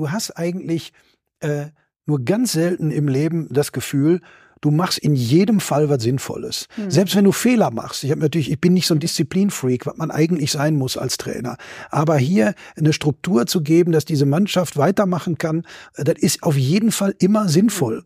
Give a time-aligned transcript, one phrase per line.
[0.00, 0.92] du hast eigentlich
[1.40, 1.66] äh,
[2.06, 4.20] nur ganz selten im Leben das Gefühl,
[4.62, 6.66] du machst in jedem Fall was Sinnvolles.
[6.76, 6.90] Mhm.
[6.90, 8.02] Selbst wenn du Fehler machst.
[8.04, 11.18] Ich habe natürlich, ich bin nicht so ein Disziplinfreak, was man eigentlich sein muss als
[11.18, 11.56] Trainer.
[11.90, 15.64] Aber hier eine Struktur zu geben, dass diese Mannschaft weitermachen kann,
[15.94, 18.04] äh, das ist auf jeden Fall immer sinnvoll.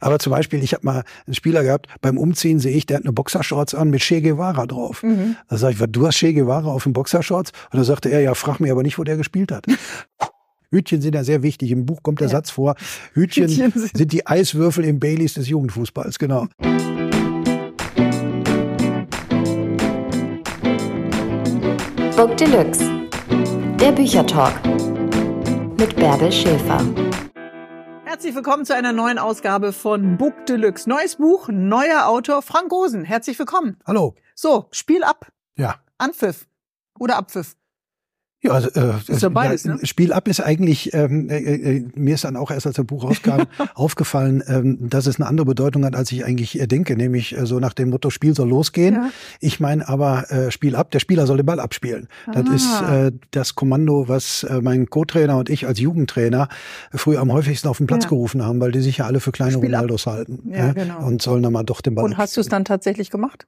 [0.00, 3.04] Aber zum Beispiel, ich habe mal einen Spieler gehabt, beim Umziehen sehe ich, der hat
[3.04, 5.02] eine Boxershorts an mit Che Guevara drauf.
[5.02, 5.36] Mhm.
[5.48, 7.52] Da sage ich, du hast Che Guevara auf den Boxershorts?
[7.70, 9.64] Und dann sagte er, ja, frag mich aber nicht, wo der gespielt hat.
[10.72, 11.70] Hütchen sind ja sehr wichtig.
[11.70, 12.32] Im Buch kommt der ja.
[12.32, 12.74] Satz vor,
[13.12, 16.48] Hütchen, Hütchen sind die Eiswürfel im Baileys des Jugendfußballs, genau.
[22.16, 22.90] Book Deluxe,
[23.78, 24.54] der Büchertalk
[25.78, 26.80] mit Bärbel Schäfer.
[28.04, 30.88] Herzlich willkommen zu einer neuen Ausgabe von Book Deluxe.
[30.88, 33.04] Neues Buch, neuer Autor, Frank Rosen.
[33.04, 33.76] Herzlich willkommen.
[33.86, 34.14] Hallo.
[34.34, 35.32] So, Spiel ab.
[35.56, 35.76] Ja.
[35.98, 36.46] Anpfiff
[36.98, 37.56] oder Abpfiff.
[38.42, 39.78] Ja, also, äh, ist ja beides, ne?
[39.84, 43.04] Spiel ab ist eigentlich, ähm, äh, äh, mir ist dann auch erst als das Buch
[43.04, 43.42] rauskam,
[43.74, 47.46] aufgefallen, ähm, dass es eine andere Bedeutung hat, als ich eigentlich äh, denke, nämlich äh,
[47.46, 48.96] so nach dem Motto, Spiel soll losgehen.
[48.96, 49.10] Ja.
[49.38, 52.08] Ich meine aber äh, Spiel ab, der Spieler soll den Ball abspielen.
[52.26, 52.42] Ah.
[52.42, 56.48] Das ist äh, das Kommando, was äh, mein Co-Trainer und ich als Jugendtrainer
[56.92, 58.08] früher am häufigsten auf den Platz ja.
[58.08, 60.14] gerufen haben, weil die sich ja alle für kleine Spiel Ronaldos ab.
[60.14, 60.50] halten.
[60.50, 61.06] Ja, ja, genau.
[61.06, 63.46] Und sollen dann mal doch den Ball Und hast du es dann tatsächlich gemacht?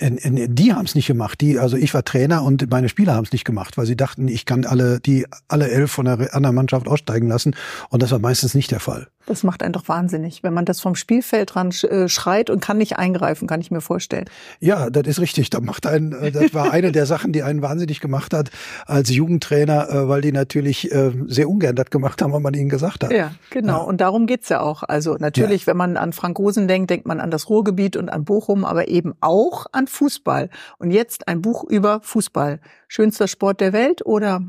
[0.00, 1.40] Die haben es nicht gemacht.
[1.40, 4.28] Die, also ich war Trainer und meine Spieler haben es nicht gemacht, weil sie dachten,
[4.28, 7.54] ich kann alle die alle elf von der anderen Mannschaft aussteigen lassen.
[7.90, 9.08] Und das war meistens nicht der Fall.
[9.30, 12.78] Das macht einen doch wahnsinnig, wenn man das vom Spielfeld dran äh, schreit und kann
[12.78, 14.24] nicht eingreifen, kann ich mir vorstellen.
[14.58, 15.50] Ja, das ist richtig.
[15.50, 18.50] Da macht einen, äh, das war eine der Sachen, die einen wahnsinnig gemacht hat
[18.86, 20.90] als Jugendtrainer, äh, weil die natürlich
[21.26, 23.12] sehr ungern das gemacht haben, was man ihnen gesagt hat.
[23.12, 23.78] Ja, genau.
[23.78, 23.84] Ja.
[23.84, 24.82] Und darum geht's ja auch.
[24.82, 25.66] Also natürlich, ja.
[25.68, 28.88] wenn man an Frank Rosen denkt, denkt man an das Ruhrgebiet und an Bochum, aber
[28.88, 30.50] eben auch an Fußball.
[30.78, 32.58] Und jetzt ein Buch über Fußball.
[32.88, 34.42] Schönster Sport der Welt oder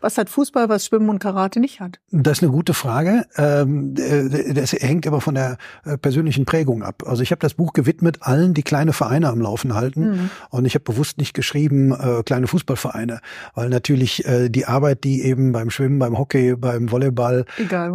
[0.00, 1.98] was hat Fußball, was Schwimmen und Karate nicht hat?
[2.10, 3.26] Das ist eine gute Frage.
[3.36, 7.02] Ähm, äh, das hängt aber von der äh, persönlichen Prägung ab.
[7.06, 10.10] Also ich habe das Buch gewidmet allen, die kleine Vereine am Laufen halten.
[10.10, 10.30] Mhm.
[10.50, 13.20] Und ich habe bewusst nicht geschrieben äh, kleine Fußballvereine,
[13.54, 17.44] weil natürlich die Arbeit, die eben beim Schwimmen, beim Hockey, beim Volleyball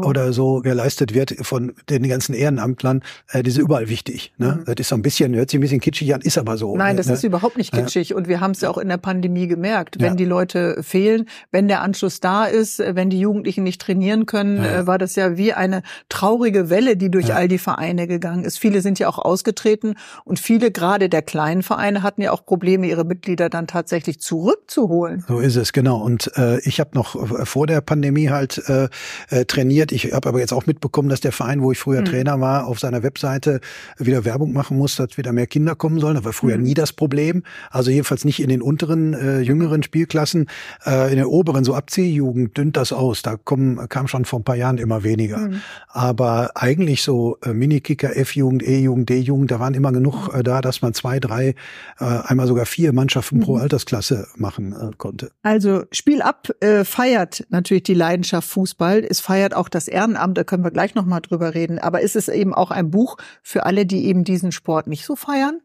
[0.04, 3.02] oder so geleistet wird von den ganzen Ehrenamtlern,
[3.34, 4.34] die ist überall wichtig.
[4.38, 4.60] Ne?
[4.60, 4.66] Mhm.
[4.66, 6.76] Das ist so ein bisschen, hört sich ein bisschen kitschig an, ist aber so.
[6.76, 7.14] Nein, das ne?
[7.14, 8.14] ist überhaupt nicht kitschig.
[8.14, 9.98] Und wir haben es ja auch in der Pandemie gemerkt.
[10.00, 10.16] Wenn ja.
[10.16, 14.58] die Leute fehlen, wenn der Anschluss da ist, äh, wenn die Jugendlichen nicht trainieren können,
[14.58, 14.80] ja.
[14.80, 17.36] Äh, war das ja wie eine traurige Welle, die durch ja.
[17.36, 18.58] all die Vereine gegangen ist.
[18.58, 19.94] Viele sind ja auch ausgetreten
[20.26, 25.24] und viele, gerade der kleinen Vereine, hatten ja auch Probleme, ihre Mitglieder dann tatsächlich zurückzuholen.
[25.28, 25.98] So ist es, genau.
[26.02, 29.92] Und äh, ich habe noch äh, vor der Pandemie halt äh, trainiert.
[29.92, 32.06] Ich habe aber jetzt auch mitbekommen, dass der Verein, wo ich früher mhm.
[32.06, 33.62] Trainer war, auf seiner Webseite
[34.00, 36.16] wieder Werbung machen muss, dass wieder mehr Kinder kommen sollen.
[36.16, 36.64] Das war früher mhm.
[36.64, 37.44] nie das Problem.
[37.70, 40.48] Also jedenfalls nicht in den unteren, äh, jüngeren Spielklassen.
[40.86, 43.22] Äh, in den oberen, so ab C-Jugend dünnt das aus.
[43.22, 45.38] Da kommen, kam schon vor ein paar Jahren immer weniger.
[45.38, 45.62] Mhm.
[45.88, 50.82] Aber eigentlich so äh, Minikicker, F-Jugend, E-Jugend, D-Jugend, da waren immer genug äh, da, dass
[50.82, 51.56] man zwei, drei,
[52.00, 53.42] äh, einmal sogar vier Mannschaften mhm.
[53.42, 55.32] pro Altersklasse machen äh, konnte.
[55.44, 59.06] Also Spiel ab äh, feiert natürlich die Leidenschaft Fußball.
[59.08, 61.80] Es feiert auch das Ehrenamt, da können wir gleich nochmal drüber reden.
[61.80, 65.16] Aber ist es eben auch ein Buch für alle, die eben diesen Sport nicht so
[65.16, 65.60] feiern?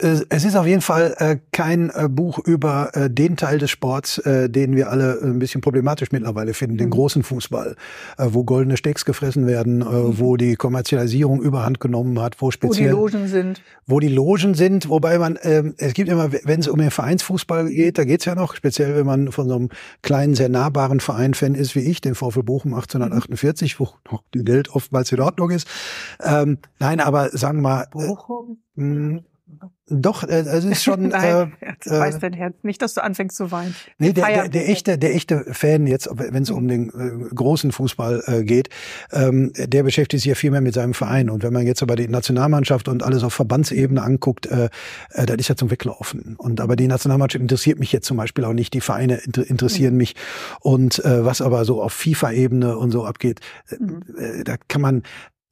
[0.00, 3.70] Äh, es ist auf jeden Fall äh, kein äh, Buch über äh, den Teil des
[3.70, 6.78] Sports, den wir alle ein bisschen problematisch mittlerweile finden, mhm.
[6.78, 7.76] den großen Fußball,
[8.18, 10.18] wo goldene Stecks gefressen werden, mhm.
[10.18, 14.54] wo die Kommerzialisierung überhand genommen hat, wo speziell wo die Logen sind, wo die Logen
[14.54, 18.24] sind, wobei man ähm, es gibt immer, wenn es um den Vereinsfußball geht, da geht's
[18.24, 19.68] ja noch, speziell wenn man von so einem
[20.02, 23.84] kleinen sehr nahbaren Verein Fan ist wie ich, den VfL Bochum 1848, mhm.
[23.84, 25.66] wo noch die Welt oftmals in Ordnung ist.
[26.22, 27.86] Ähm, nein, aber sagen wir mal.
[27.90, 28.58] Bochum?
[28.76, 29.29] Äh,
[29.88, 31.08] doch, äh, es ist schon.
[31.08, 33.74] Nein, äh, weiß dein Herz nicht, dass du anfängst zu weinen.
[33.98, 37.72] Nee, der, der, der echte, der echte Fan jetzt, wenn es um den äh, großen
[37.72, 38.68] Fußball äh, geht,
[39.12, 41.28] ähm, der beschäftigt sich ja viel mehr mit seinem Verein.
[41.28, 44.68] Und wenn man jetzt aber die Nationalmannschaft und alles auf Verbandsebene anguckt, äh,
[45.10, 46.36] äh, das ist ja zum Weglaufen.
[46.36, 48.72] Und aber die Nationalmannschaft interessiert mich jetzt zum Beispiel auch nicht.
[48.74, 49.98] Die Vereine inter interessieren mhm.
[49.98, 50.14] mich.
[50.60, 53.40] Und äh, was aber so auf FIFA-Ebene und so abgeht,
[53.70, 54.02] äh, mhm.
[54.16, 55.02] äh, da kann man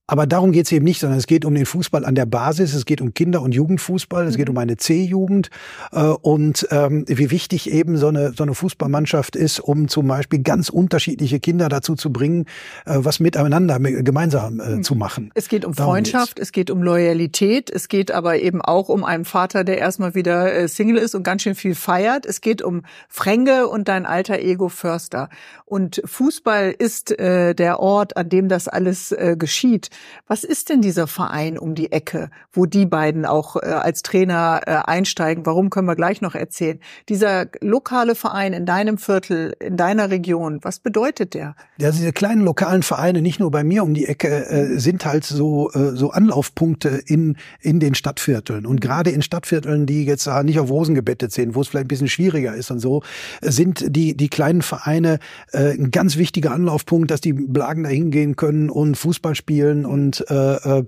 [0.08, 2.74] aber darum geht es eben nicht, sondern es geht um den Fußball an der Basis,
[2.74, 4.38] es geht um Kinder- und Jugendfußball, es mhm.
[4.38, 5.50] geht um eine C-Jugend
[5.92, 10.42] äh, und ähm, wie wichtig eben so eine, so eine Fußballmannschaft ist, um zum Beispiel
[10.42, 12.46] ganz unterschiedliche Kinder dazu zu bringen,
[12.86, 14.82] äh, was miteinander gemeinsam äh, mhm.
[14.82, 15.30] zu machen.
[15.34, 16.48] Es geht um darum Freundschaft, geht's.
[16.48, 20.54] es geht um Loyalität, es geht aber eben auch um einen Vater, der erstmal wieder
[20.54, 22.24] äh, Single ist und ganz schön viel feiert.
[22.24, 25.28] Es geht um Fränge und dein alter Ego Förster.
[25.66, 29.90] Und Fußball ist äh, der Ort, an dem das alles äh, geschieht.
[30.26, 34.60] Was ist denn dieser Verein um die Ecke, wo die beiden auch äh, als Trainer
[34.66, 35.46] äh, einsteigen?
[35.46, 36.80] Warum können wir gleich noch erzählen?
[37.08, 41.56] Dieser lokale Verein in deinem Viertel, in deiner Region, was bedeutet der?
[41.78, 45.24] Ja, diese kleinen lokalen Vereine, nicht nur bei mir um die Ecke, äh, sind halt
[45.24, 48.66] so, äh, so Anlaufpunkte in, in den Stadtvierteln.
[48.66, 51.88] Und gerade in Stadtvierteln, die jetzt nicht auf Rosen gebettet sind, wo es vielleicht ein
[51.88, 53.02] bisschen schwieriger ist und so,
[53.40, 55.18] sind die, die kleinen Vereine
[55.52, 60.24] äh, ein ganz wichtiger Anlaufpunkt, dass die Blagen da hingehen können und Fußball spielen und
[60.30, 60.84] äh, äh,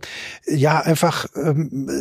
[0.47, 1.55] ja, einfach äh,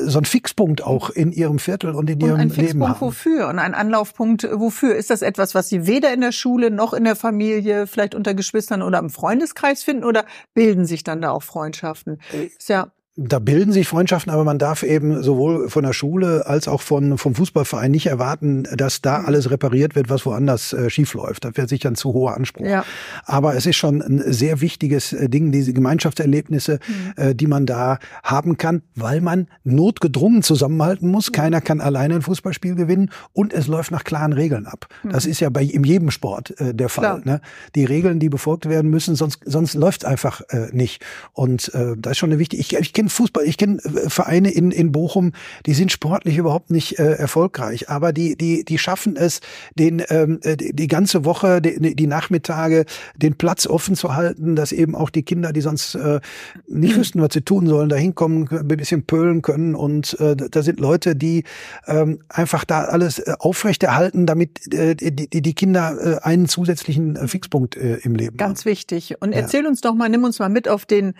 [0.05, 3.01] so ein Fixpunkt auch in ihrem Viertel und in und ihrem ein Fixpunkt Leben haben.
[3.01, 3.47] wofür?
[3.47, 4.95] Und ein Anlaufpunkt wofür?
[4.95, 8.33] Ist das etwas, was Sie weder in der Schule noch in der Familie, vielleicht unter
[8.33, 12.21] Geschwistern oder im Freundeskreis finden oder bilden sich dann da auch Freundschaften?
[12.57, 12.91] Ist ja
[13.27, 17.17] da bilden sich Freundschaften, aber man darf eben sowohl von der Schule als auch von,
[17.17, 21.43] vom Fußballverein nicht erwarten, dass da alles repariert wird, was woanders äh, schief läuft.
[21.43, 22.65] Das wäre sicher ein zu hoher Anspruch.
[22.65, 22.85] Ja.
[23.25, 27.13] Aber es ist schon ein sehr wichtiges äh, Ding, diese Gemeinschaftserlebnisse, Mhm.
[27.23, 31.31] äh, die man da haben kann, weil man notgedrungen zusammenhalten muss.
[31.31, 34.87] Keiner kann alleine ein Fußballspiel gewinnen und es läuft nach klaren Regeln ab.
[35.03, 37.17] Das ist ja bei in jedem Sport äh, der Fall.
[37.17, 37.21] Mhm.
[37.23, 37.35] Klar.
[37.35, 37.41] Ne?
[37.75, 41.03] Die Regeln, die befolgt werden müssen, sonst, sonst läuft es einfach äh, nicht.
[41.33, 42.61] Und äh, das ist schon eine wichtige.
[42.61, 45.33] Ich, ich kenne Fußball, ich kenne äh, Vereine in, in Bochum,
[45.65, 49.41] die sind sportlich überhaupt nicht äh, erfolgreich, aber die, die, die schaffen es,
[49.75, 52.85] den ähm, äh, die, die ganze Woche, die, die Nachmittage,
[53.15, 56.19] den Platz offen zu halten, dass eben auch die Kinder, die sonst äh,
[56.67, 59.75] nicht wüssten, was sie tun sollen, da hinkommen, ein bisschen pölen können.
[59.75, 61.43] Und äh, da sind Leute, die
[61.87, 67.27] ähm, einfach da alles äh, aufrechterhalten, damit äh, die, die Kinder äh, einen zusätzlichen äh,
[67.27, 68.71] Fixpunkt äh, im Leben Ganz haben.
[68.71, 69.15] wichtig.
[69.21, 71.13] Und erzähl uns doch mal, nimm uns mal mit auf den,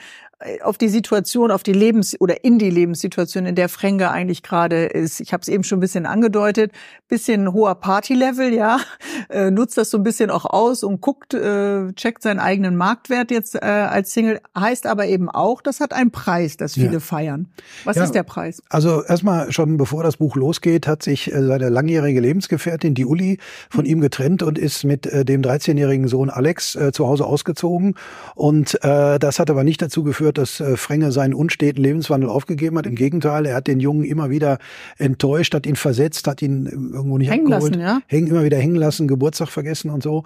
[0.62, 4.86] auf die Situation, auf die Lebens- oder in die Lebenssituation, in der Fränge eigentlich gerade
[4.86, 5.20] ist.
[5.22, 6.72] Ich habe es eben schon ein bisschen angedeutet,
[7.08, 8.80] bisschen hoher Partylevel, ja,
[9.30, 13.32] äh, nutzt das so ein bisschen auch aus und guckt, äh, checkt seinen eigenen Marktwert
[13.32, 14.42] jetzt äh, als Single.
[14.58, 17.00] Heißt aber eben auch, das hat einen Preis, das viele Ja.
[17.00, 17.48] feiern.
[17.86, 18.04] Was Ja.
[18.04, 18.62] ist der Preis?
[18.70, 23.38] Also erstmal schon bevor das Buch losgeht, hat sich äh, seine langjährige Lebensgefährtin, die Uli,
[23.70, 27.96] von ihm getrennt und ist mit äh, dem 13-jährigen Sohn Alex äh, zu Hause ausgezogen.
[28.36, 32.86] Und äh, das hat aber nicht dazu geführt, dass Frenge seinen unsteten Lebenswandel aufgegeben hat.
[32.86, 34.60] Im Gegenteil, er hat den Jungen immer wieder
[34.98, 38.02] enttäuscht, hat ihn versetzt, hat ihn äh, irgendwo nicht Hängen abgeholt, lassen, ja?
[38.08, 40.24] hängen immer wieder hängen lassen, Geburtstag vergessen und so.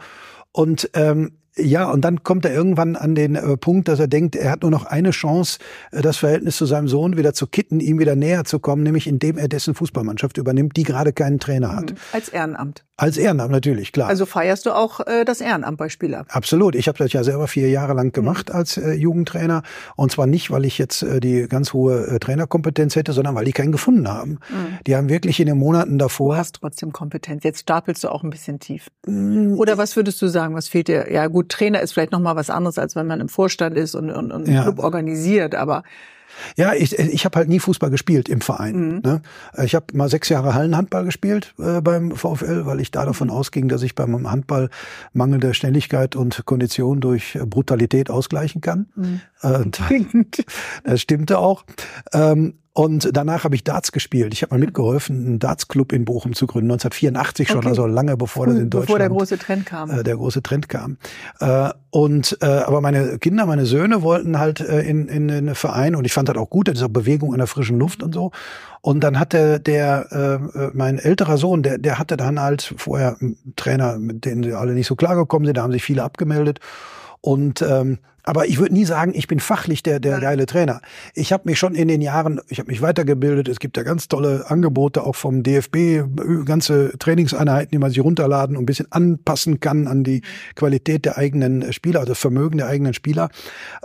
[0.52, 4.36] Und ähm, ja, und dann kommt er irgendwann an den äh, Punkt, dass er denkt,
[4.36, 5.60] er hat nur noch eine Chance,
[5.92, 9.08] äh, das Verhältnis zu seinem Sohn wieder zu kitten, ihm wieder näher zu kommen, nämlich
[9.08, 11.94] indem er dessen Fußballmannschaft übernimmt, die gerade keinen Trainer hat.
[12.12, 12.84] Als Ehrenamt.
[12.98, 14.08] Als Ehrenamt natürlich, klar.
[14.08, 16.26] Also feierst du auch äh, das Ehrenamt bei Spieler.
[16.30, 16.76] Absolut.
[16.76, 18.56] Ich habe das ja selber vier Jahre lang gemacht Mhm.
[18.56, 19.64] als äh, Jugendtrainer.
[19.96, 23.46] Und zwar nicht, weil ich jetzt äh, die ganz hohe äh, Trainerkompetenz hätte, sondern weil
[23.46, 24.40] die keinen gefunden haben.
[24.88, 25.98] Die haben wirklich in den Monaten Mhm.
[26.00, 26.38] Du davor.
[26.38, 27.44] hast trotzdem Kompetenz.
[27.44, 28.88] Jetzt stapelst du auch ein bisschen tief.
[29.08, 30.54] Mm, Oder was würdest du sagen?
[30.56, 31.12] Was fehlt dir?
[31.12, 33.95] Ja, gut, Trainer ist vielleicht noch mal was anderes, als wenn man im Vorstand ist
[33.95, 34.63] und, und, und Ja.
[34.63, 35.56] Club organisiert.
[35.56, 35.84] Aber
[36.57, 38.75] Ja, ich, ich habe halt nie Fußball gespielt im Verein.
[38.75, 39.01] Mhm.
[39.04, 39.22] Ne?
[39.63, 43.34] Ich habe mal sechs Jahre Hallenhandball gespielt äh, beim VfL, weil ich da davon Mhm.
[43.34, 44.69] ausging, dass ich beim Handball
[45.13, 48.88] mangelnde Schnelligkeit und Kondition durch Brutalität ausgleichen kann.
[48.96, 49.22] Mhm.
[49.44, 49.66] Äh,
[50.84, 51.63] das stimmte auch.
[52.13, 54.34] Ähm, und danach habe ich Darts gespielt.
[54.34, 57.68] Ich habe mal mitgeholfen, einen Darts-Club in Bochum zu gründen, 1984 schon, Okay.
[57.68, 59.92] also lange bevor das in Deutschland bevor der große Trend kam.
[59.92, 60.98] äh, der große Trend kam.
[61.40, 65.96] Äh, und äh, aber meine Kinder, meine Söhne wollten halt äh, in, in einen Verein
[65.96, 68.12] und ich fand das auch gut, das ist auch Bewegung an der frischen Luft und
[68.16, 68.31] so.
[68.81, 73.18] Und dann hatte der, äh, äh, mein älterer Sohn, der, der hatte dann halt vorher
[73.22, 76.01] einen Trainer, mit denen sie alle nicht so klar gekommen sind, da haben sich viele
[76.01, 76.60] abgemeldet.
[77.22, 80.82] Und ähm, aber ich würde nie sagen, ich bin fachlich der, der geile Trainer.
[81.13, 83.50] Ich habe mich schon in den Jahren, ich habe mich weitergebildet.
[83.50, 86.03] Es gibt ja ganz tolle Angebote auch vom DFB, äh,
[86.46, 90.22] ganze Trainingseinheiten, die man sich runterladen und ein bisschen anpassen kann an die
[90.56, 93.30] Qualität der eigenen Spieler, also das Vermögen der eigenen Spieler.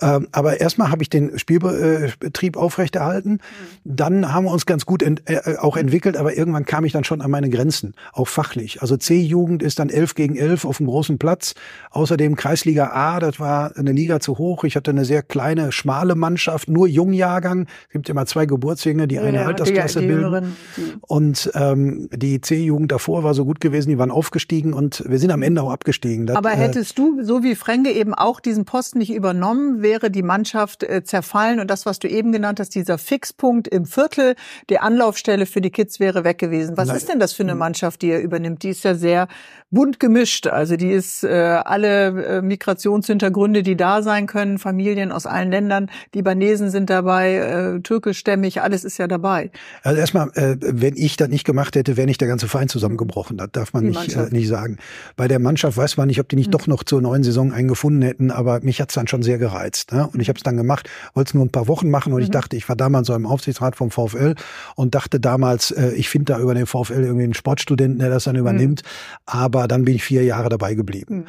[0.01, 3.41] Ähm, aber erstmal habe ich den Spielbetrieb aufrechterhalten.
[3.85, 7.05] Dann haben wir uns ganz gut ent, äh, auch entwickelt, aber irgendwann kam ich dann
[7.05, 8.83] schon an meine Grenzen, auch fachlich.
[8.83, 11.55] Also C-Jugend ist dann 11 gegen 11 auf dem großen Platz.
[11.91, 14.65] Außerdem Kreisliga A, das war eine Liga zu hoch.
[14.65, 17.67] Ich hatte eine sehr kleine, schmale Mannschaft, nur Jungjahrgang.
[17.87, 20.57] Es gibt immer zwei Geburtsjährige, die eine Ja, Altersklasse die, die bilden.
[21.01, 25.31] Und ähm, die C-Jugend davor war so gut gewesen, die waren aufgestiegen und wir sind
[25.31, 26.27] am Ende auch abgestiegen.
[26.27, 30.11] Das, aber äh, hättest du, so wie Fränge eben auch diesen Posten nicht übernommen, wäre
[30.11, 34.35] die Mannschaft äh, zerfallen und das, was du eben genannt hast, dieser Fixpunkt im Viertel,
[34.69, 36.77] die Anlaufstelle für die Kids wäre weg gewesen.
[36.77, 36.97] Was Nein.
[36.99, 38.63] ist denn das für eine Mannschaft, die er übernimmt?
[38.63, 39.27] Die ist ja sehr
[39.71, 40.47] bunt gemischt.
[40.47, 45.51] Also die ist äh, alle äh, Migrationshintergründe, die da sein sein können, Familien aus allen
[45.51, 49.51] Ländern, Libanesen sind dabei, äh, türkischstämmig, alles ist ja dabei.
[49.83, 53.37] Also erstmal, äh, wenn ich das nicht gemacht hätte, wäre nicht der ganze Verein zusammengebrochen.
[53.37, 54.79] Das darf man nicht, äh, nicht sagen.
[55.17, 56.53] Bei der Mannschaft weiß man nicht, ob die nicht mhm.
[56.53, 59.93] doch noch zur neuen Saison einen gefunden hätten, aber mich hat's dann schon sehr gereizt.
[59.93, 60.09] Ne?
[60.13, 62.25] Und ich habe es dann gemacht, wollte es nur ein paar Wochen machen und mhm.
[62.25, 64.35] ich dachte, ich war damals so im Aufsichtsrat vom VfL
[64.75, 68.25] und dachte damals, äh, ich finde da über den VfL irgendwie einen Sportstudenten, der das
[68.25, 68.83] dann übernimmt.
[68.83, 68.89] Mhm.
[69.27, 71.17] Aber dann bin ich vier Jahre dabei geblieben.
[71.19, 71.25] Mhm.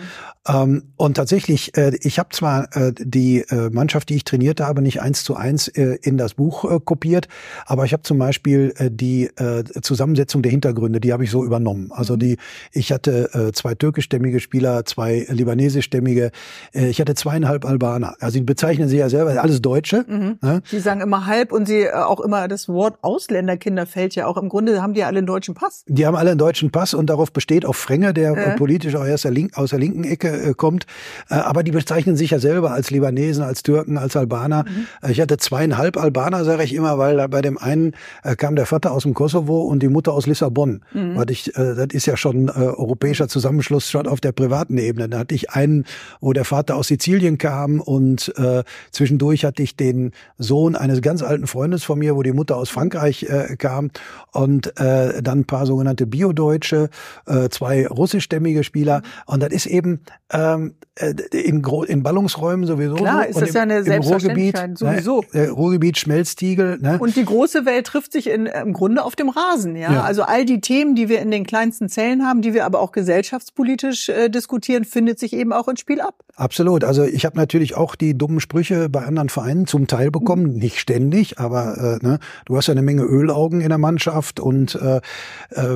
[0.47, 4.81] Ähm, und tatsächlich, äh, ich habe zwar äh, die äh, Mannschaft, die ich trainierte habe,
[4.81, 7.27] nicht eins zu eins äh, in das Buch äh, kopiert,
[7.65, 11.43] aber ich habe zum Beispiel äh, die äh, Zusammensetzung der Hintergründe, die habe ich so
[11.43, 11.91] übernommen.
[11.91, 12.19] Also mhm.
[12.19, 12.37] die,
[12.71, 16.31] ich hatte äh, zwei türkischstämmige Spieler, zwei libanesischstämmige,
[16.73, 18.15] äh, ich hatte zweieinhalb Albaner.
[18.19, 20.05] Also sie bezeichnen sie ja selber alles Deutsche.
[20.07, 20.37] Mhm.
[20.41, 20.61] Ne?
[20.65, 24.37] Sie sagen immer halb und sie äh, auch immer das Wort Ausländerkinder fällt ja auch
[24.37, 25.83] im Grunde haben die ja alle einen deutschen Pass.
[25.87, 28.55] Die haben alle einen deutschen Pass und darauf besteht auch Frenge, der äh.
[28.55, 30.85] politisch auch erst der Link, aus der linken Ecke äh, kommt.
[31.29, 34.65] Äh, aber die bezeichnen sich ja selber als Libanesen, als Türken, als Albaner.
[34.67, 34.87] Mhm.
[35.07, 38.65] Äh, ich hatte zweieinhalb Albaner, sage ich immer, weil bei dem einen äh, kam der
[38.65, 40.81] Vater aus dem Kosovo und die Mutter aus Lissabon.
[40.93, 41.15] Mhm.
[41.15, 45.09] Weil ich, äh, das ist ja schon europäischer Zusammenschluss schon auf der privaten Ebene.
[45.09, 45.85] Da hatte ich einen,
[46.19, 51.21] wo der Vater aus Sizilien kam und äh, zwischendurch hatte ich den Sohn eines ganz
[51.21, 53.91] alten Freundes von mir, wo die Mutter aus Frankreich äh, kam
[54.31, 56.89] und äh, dann ein paar sogenannte Biodeutsche,
[57.25, 59.01] äh, zwei russischstämmige Spieler.
[59.25, 63.29] Und das ist eben ähm, äh, in, in Ballungsräumen sowieso Klar, so.
[63.29, 65.23] ist das im, ja eine Selbstverständlichkeit, ne, sowieso.
[65.33, 66.77] Ne, Ruhrgebiet, Schmelztiegel.
[66.79, 66.97] Ne?
[66.99, 69.75] Und die große Welt trifft sich in, im Grunde auf dem Rasen.
[69.75, 69.93] Ja?
[69.93, 70.03] ja?
[70.03, 72.91] Also all die Themen, die wir in den kleinsten Zellen haben, die wir aber auch
[72.91, 76.15] gesellschaftspolitisch äh, diskutieren, findet sich eben auch ins Spiel ab.
[76.35, 76.83] Absolut.
[76.83, 80.59] Also ich habe natürlich auch die dummen Sprüche bei anderen Vereinen zum Teil bekommen, mhm.
[80.59, 84.75] nicht ständig, aber äh, ne, du hast ja eine Menge Ölaugen in der Mannschaft und
[84.75, 85.01] äh, äh,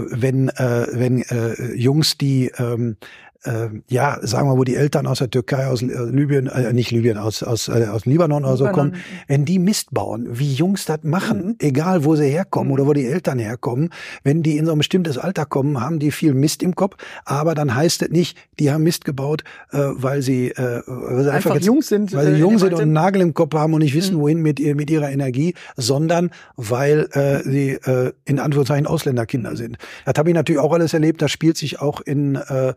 [0.10, 2.98] wenn äh, wenn äh, Jungs, die ähm,
[3.44, 6.92] äh, ja, sagen wir, wo die Eltern aus der Türkei, aus äh, Libyen, äh, nicht
[6.92, 8.96] Libyen, aus, aus, äh, aus Libanon oder so kommen,
[9.28, 11.56] wenn die Mist bauen, wie Jungs das machen, mhm.
[11.60, 12.74] egal wo sie herkommen mhm.
[12.74, 13.90] oder wo die Eltern herkommen,
[14.24, 16.96] wenn die in so ein bestimmtes Alter kommen, haben die viel Mist im Kopf,
[17.26, 21.32] aber dann heißt es nicht, die haben Mist gebaut, äh, weil sie, äh, weil sie
[21.32, 23.74] einfach, einfach jung sind, weil sie äh, jung sind und einen Nagel im Kopf haben
[23.74, 24.22] und nicht wissen, mhm.
[24.22, 29.78] wohin mit, mit ihrer Energie, sondern weil äh, sie äh, in Anführungszeichen Ausländerkinder sind.
[30.06, 32.74] Das habe ich natürlich auch alles erlebt, das spielt sich auch in äh,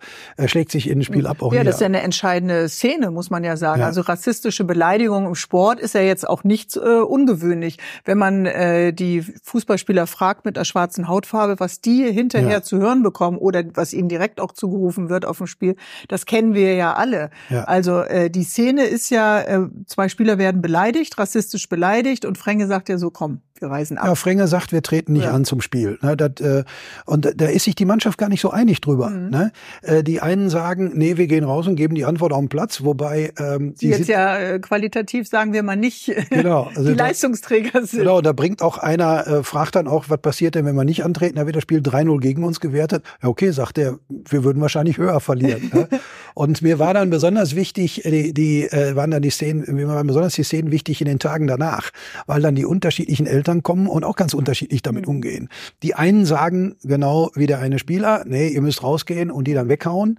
[0.57, 1.43] schlägt sich in dem Spiel ab.
[1.43, 3.81] Auch ja, das ist ja eine entscheidende Szene, muss man ja sagen.
[3.81, 3.87] Ja.
[3.87, 7.77] Also rassistische Beleidigung im Sport ist ja jetzt auch nichts äh, ungewöhnlich.
[8.07, 12.63] Wenn man äh, die Fußballspieler fragt mit der schwarzen Hautfarbe, was die hinterher ja.
[12.63, 15.77] zu hören bekommen oder was ihnen direkt auch zugerufen wird auf dem Spiel,
[16.09, 17.31] das kennen wir ja alle.
[17.51, 17.65] Ja.
[17.65, 22.67] Also äh, die Szene ist ja, äh, zwei Spieler werden beleidigt, rassistisch beleidigt und Frenge
[22.67, 24.07] sagt ja so, komm, wir reisen ab.
[24.07, 25.33] Ja, Frenge sagt, wir treten nicht ja.
[25.33, 25.99] an zum Spiel.
[26.03, 26.65] Ne, das, äh,
[27.05, 29.11] und da ist sich die Mannschaft gar nicht so einig drüber.
[29.11, 29.31] Mhm.
[29.31, 29.53] Ne?
[29.83, 32.85] Äh, die einen sagen, nee, wir gehen raus und geben die Antwort auf den Platz,
[32.85, 37.07] wobei ähm, die jetzt ja äh, qualitativ sagen wir mal nicht genau, also die da,
[37.07, 38.01] Leistungsträger sind.
[38.01, 41.05] Genau, da bringt auch einer, äh, fragt dann auch, was passiert denn, wenn wir nicht
[41.05, 41.37] antreten?
[41.37, 43.05] Da wird das Spiel 3-0 gegen uns gewertet.
[43.23, 45.71] Ja, okay, sagt er, wir würden wahrscheinlich höher verlieren.
[45.73, 45.89] ne?
[46.35, 49.89] Und mir war dann besonders wichtig, äh, die, die äh, waren dann die Szenen, mir
[49.89, 51.91] waren besonders die Szenen wichtig in den Tagen danach,
[52.27, 55.17] weil dann die unterschiedlichen Eltern Eltern kommen und auch ganz unterschiedlich damit mhm.
[55.17, 55.49] umgehen.
[55.83, 59.69] Die einen sagen genau wie der eine Spieler, nee, ihr müsst rausgehen und die dann
[59.69, 60.19] weghauen.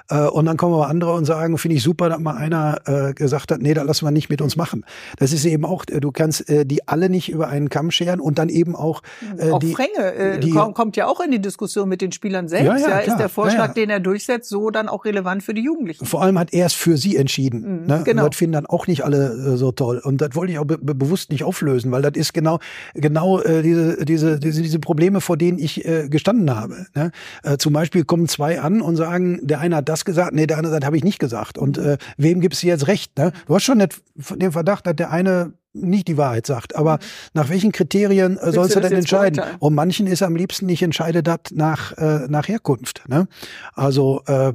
[0.11, 3.13] Äh, und dann kommen aber andere und sagen, finde ich super, dass mal einer äh,
[3.13, 4.85] gesagt hat, nee, da lassen wir nicht mit uns machen.
[5.17, 8.37] Das ist eben auch, du kannst äh, die alle nicht über einen Kamm scheren und
[8.37, 9.01] dann eben auch
[9.37, 12.47] äh, auch die, Fränge äh, die, kommt ja auch in die Diskussion mit den Spielern
[12.47, 12.65] selbst.
[12.65, 15.53] Ja, ja, ja ist der Vorschlag, ja, den er durchsetzt, so dann auch relevant für
[15.53, 16.05] die Jugendlichen?
[16.05, 17.81] Vor allem hat er es für sie entschieden.
[17.81, 18.01] Mhm, ne?
[18.03, 18.23] Genau.
[18.23, 20.01] Und das finden dann auch nicht alle äh, so toll.
[20.03, 22.59] Und das wollte ich auch be bewusst nicht auflösen, weil das ist genau
[22.93, 26.85] genau äh, diese, diese diese diese Probleme, vor denen ich äh, gestanden habe.
[26.95, 27.11] Ne?
[27.43, 30.33] Äh, zum Beispiel kommen zwei an und sagen, der eine hat das das gesagt?
[30.33, 31.57] Nee, der andere sagt, habe ich nicht gesagt.
[31.57, 33.17] Und äh, wem gibst du jetzt recht?
[33.17, 33.31] Ne?
[33.47, 36.75] Du hast schon den Verdacht, dass der eine nicht die Wahrheit sagt.
[36.75, 36.99] Aber mhm.
[37.33, 39.41] nach welchen Kriterien äh, sollst du denn entscheiden?
[39.59, 43.03] Und manchen ist am liebsten nicht entscheidet das nach, äh, nach Herkunft.
[43.07, 43.27] Ne?
[43.73, 44.53] Also äh,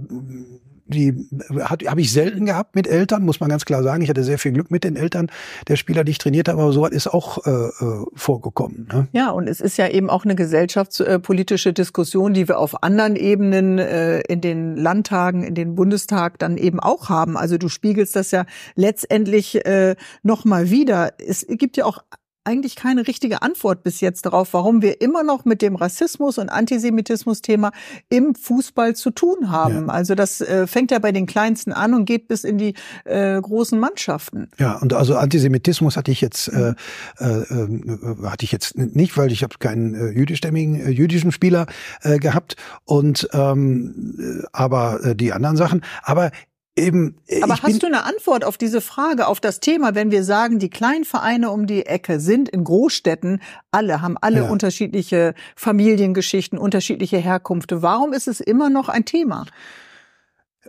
[0.88, 1.28] die
[1.61, 4.02] habe ich selten gehabt mit Eltern, muss man ganz klar sagen.
[4.02, 5.31] Ich hatte sehr viel Glück mit den Eltern
[5.69, 8.88] der Spieler, die ich trainiert habe, aber sowas ist auch äh, äh, vorgekommen.
[8.93, 9.09] Ne?
[9.12, 13.78] Ja, und es ist ja eben auch eine gesellschaftspolitische Diskussion, die wir auf anderen Ebenen
[13.78, 17.37] äh, in den Landtagen, in den Bundestag dann eben auch haben.
[17.37, 21.12] Also du spiegelst das ja letztendlich äh, nochmal wieder.
[21.19, 22.02] Es gibt ja auch
[22.47, 26.49] eigentlich keine richtige Antwort bis jetzt darauf, warum wir immer noch mit dem Rassismus und
[26.49, 27.73] Antisemitismus-Thema
[28.09, 29.87] im Fußball zu tun haben.
[29.87, 29.93] Ja.
[29.93, 32.75] Also das äh, fängt ja bei den Kleinsten an und geht bis in die
[33.05, 34.49] äh, großen Mannschaften.
[34.59, 36.75] Ja, und also Antisemitismus hatte ich jetzt äh,
[37.19, 41.67] äh, äh, hatte ich jetzt nicht, weil ich habe keinen äh, jüdischstämmigen äh, jüdischen Spieler
[42.03, 45.83] gehabt und ähm, äh, aber die anderen Sachen.
[46.03, 46.31] Aber
[46.76, 47.16] eben.
[47.42, 50.71] Aber hast du eine Antwort auf diese Frage, auf das Thema, wenn wir sagen, die
[50.71, 53.40] Kleinvereine um die Ecke sind in Großstädten,
[53.71, 54.49] alle haben alle ja.
[54.49, 57.83] unterschiedliche Familiengeschichten, unterschiedliche Herkünfte.
[57.83, 59.47] Warum ist es immer noch ein Thema?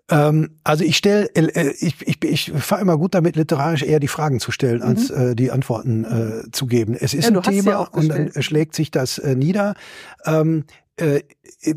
[0.09, 4.07] Ähm, also ich stelle, äh, ich, ich, ich fahre immer gut damit, literarisch eher die
[4.07, 5.31] Fragen zu stellen, als mhm.
[5.31, 6.95] äh, die Antworten äh, zu geben.
[6.97, 9.75] Es ist ja, ein Thema ja und dann schlägt sich das äh, nieder.
[10.25, 10.63] Ähm,
[10.97, 11.21] äh,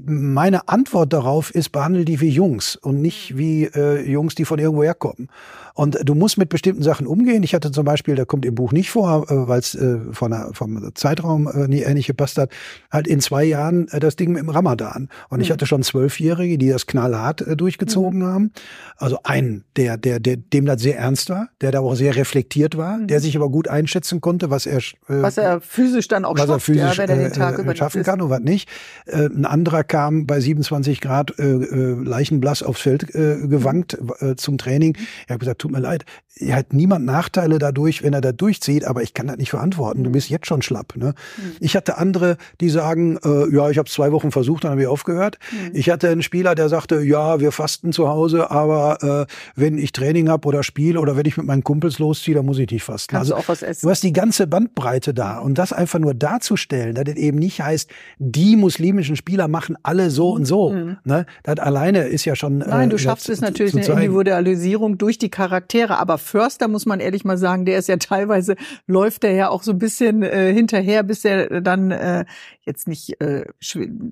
[0.07, 4.59] meine Antwort darauf ist, behandle die wie Jungs und nicht wie äh, Jungs, die von
[4.59, 5.29] irgendwoher kommen.
[5.75, 7.43] Und du musst mit bestimmten Sachen umgehen.
[7.43, 10.31] Ich hatte zum Beispiel, da kommt im Buch nicht vor, äh, weil es äh, von
[10.31, 12.51] der, vom Zeitraum äh, nie, nicht gepasst hat,
[12.91, 15.09] halt in zwei Jahren äh, das Ding dem Ramadan.
[15.29, 15.43] Und mhm.
[15.43, 18.27] ich hatte schon Zwölfjährige, die das knallhart durchgezogen mhm.
[18.27, 18.53] haben.
[18.97, 22.77] Also einen, der, der, der, dem das sehr ernst war, der da auch sehr reflektiert
[22.77, 23.07] war, mhm.
[23.07, 26.41] der sich aber gut einschätzen konnte, was er, äh, was er physisch dann auch was
[26.41, 28.69] schafft, er physisch, ja, er den Tag äh, schaffen kann und was nicht.
[29.07, 33.99] Äh, ein anderer kam bei 27 Grad äh, leichenblass aufs Feld gewankt
[34.37, 34.97] zum Training.
[35.27, 36.05] Er hat gesagt, tut mir leid,
[36.37, 40.05] er hat niemand Nachteile dadurch, wenn er da durchzieht, aber ich kann das nicht verantworten.
[40.05, 40.15] Du mhm.
[40.15, 40.97] bist jetzt schon schlapp.
[40.97, 41.15] Ne?
[41.37, 41.53] Mhm.
[41.61, 44.87] Ich hatte andere, die sagen, äh, ja, ich habe zwei Wochen versucht, dann habe ich
[44.87, 45.39] aufgehört.
[45.53, 45.71] Mhm.
[45.75, 49.93] Ich hatte einen Spieler, der sagte, ja, wir fasten zu Hause, aber äh, wenn ich
[49.93, 52.85] Training habe oder spiele oder wenn ich mit meinen Kumpels losziehe, dann muss ich nicht
[52.85, 53.15] fasten.
[53.15, 53.87] Kannst also du auch was essen?
[53.87, 57.61] Du hast die ganze Bandbreite da und das einfach nur darzustellen, dass das eben nicht
[57.61, 60.71] heißt, die muslimischen Spieler machen alle so und so.
[60.71, 60.97] Mhm.
[61.05, 61.27] Ne?
[61.43, 62.59] Das alleine ist ja schon.
[62.59, 67.01] Nein, äh, du schaffst es natürlich eine Individualisierung durch die Charaktere, aber Förster muss man
[67.01, 68.55] ehrlich mal sagen, der ist ja teilweise
[68.87, 72.25] läuft der ja auch so ein bisschen äh, hinterher, bis er dann äh,
[72.71, 73.45] jetzt nicht äh,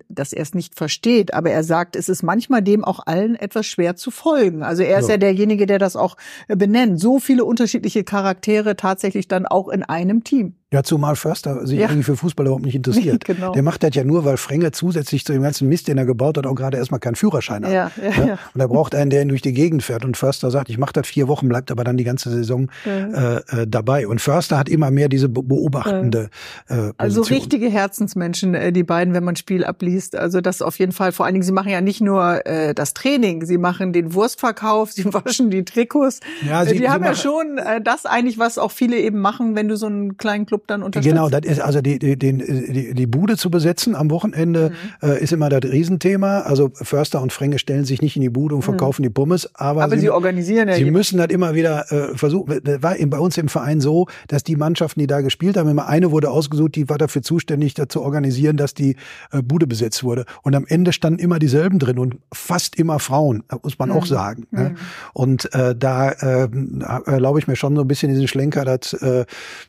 [0.09, 3.97] das erst nicht versteht, aber er sagt, es ist manchmal dem auch allen etwas schwer
[3.97, 4.63] zu folgen.
[4.63, 6.17] Also er ist ja, ja derjenige, der das auch
[6.49, 7.01] äh, benennt.
[7.01, 10.55] So viele unterschiedliche Charaktere tatsächlich dann auch in einem Team.
[10.71, 11.87] Ja, zumal Förster sich ja.
[11.87, 13.25] irgendwie für Fußball überhaupt nicht interessiert.
[13.25, 13.53] genau.
[13.53, 16.37] Der macht das ja nur, weil Frenge zusätzlich zu dem ganzen Mist, den er gebaut
[16.37, 17.73] hat, auch gerade erstmal keinen Führerschein hat.
[17.73, 18.39] Ja, ja, ja.
[18.53, 20.05] Und er braucht einen, der ihn durch die Gegend fährt.
[20.05, 23.37] Und Förster sagt, ich mache das vier Wochen, bleibt aber dann die ganze Saison äh,
[23.37, 24.07] äh, dabei.
[24.07, 26.29] Und Förster hat immer mehr diese beobachtende
[26.69, 30.17] äh, Also richtige Herzensmenschen, äh, die beiden, wenn man Spiel abliest.
[30.17, 31.13] Also das auf jeden Fall.
[31.13, 34.93] Vor allen Dingen, sie machen ja nicht nur äh, das Training, sie machen den Wurstverkauf,
[34.99, 36.21] sie waschen die Trikots.
[36.47, 39.69] Ja, sie, die haben ja schon äh, das eigentlich, was auch viele eben machen, wenn
[39.69, 41.15] du so einen kleinen Club dann unterstützt?
[41.15, 45.09] Genau, das ist also die, die, die, die Bude zu besetzen am Wochenende mhm.
[45.09, 46.41] äh, ist immer das Riesenthema.
[46.41, 48.65] Also Förster und Fränge stellen sich nicht in die Bude und mhm.
[48.65, 49.07] verkaufen mhm.
[49.07, 52.61] die Pommes, aber, aber sie, sie, organisieren ja Sie müssen das immer wieder äh, versuchen.
[52.63, 55.89] Das war bei uns im Verein so, dass die Mannschaften, die da gespielt haben, immer
[55.89, 58.97] eine wurde ausgesucht, die war dafür zuständig, dazu organisieren, dass die
[59.33, 60.25] äh, Bude besetzt wurde.
[60.43, 63.97] Und am Ende standen immer dieselben drin und fast immer Frauen, muss man mhm.
[63.97, 64.47] auch sagen.
[64.51, 64.71] Ne?
[64.71, 64.77] Mhm.
[65.13, 66.49] Und äh, da äh,
[67.07, 69.25] erlaube ich mir schon so ein bisschen diesen Schlenker, dass äh,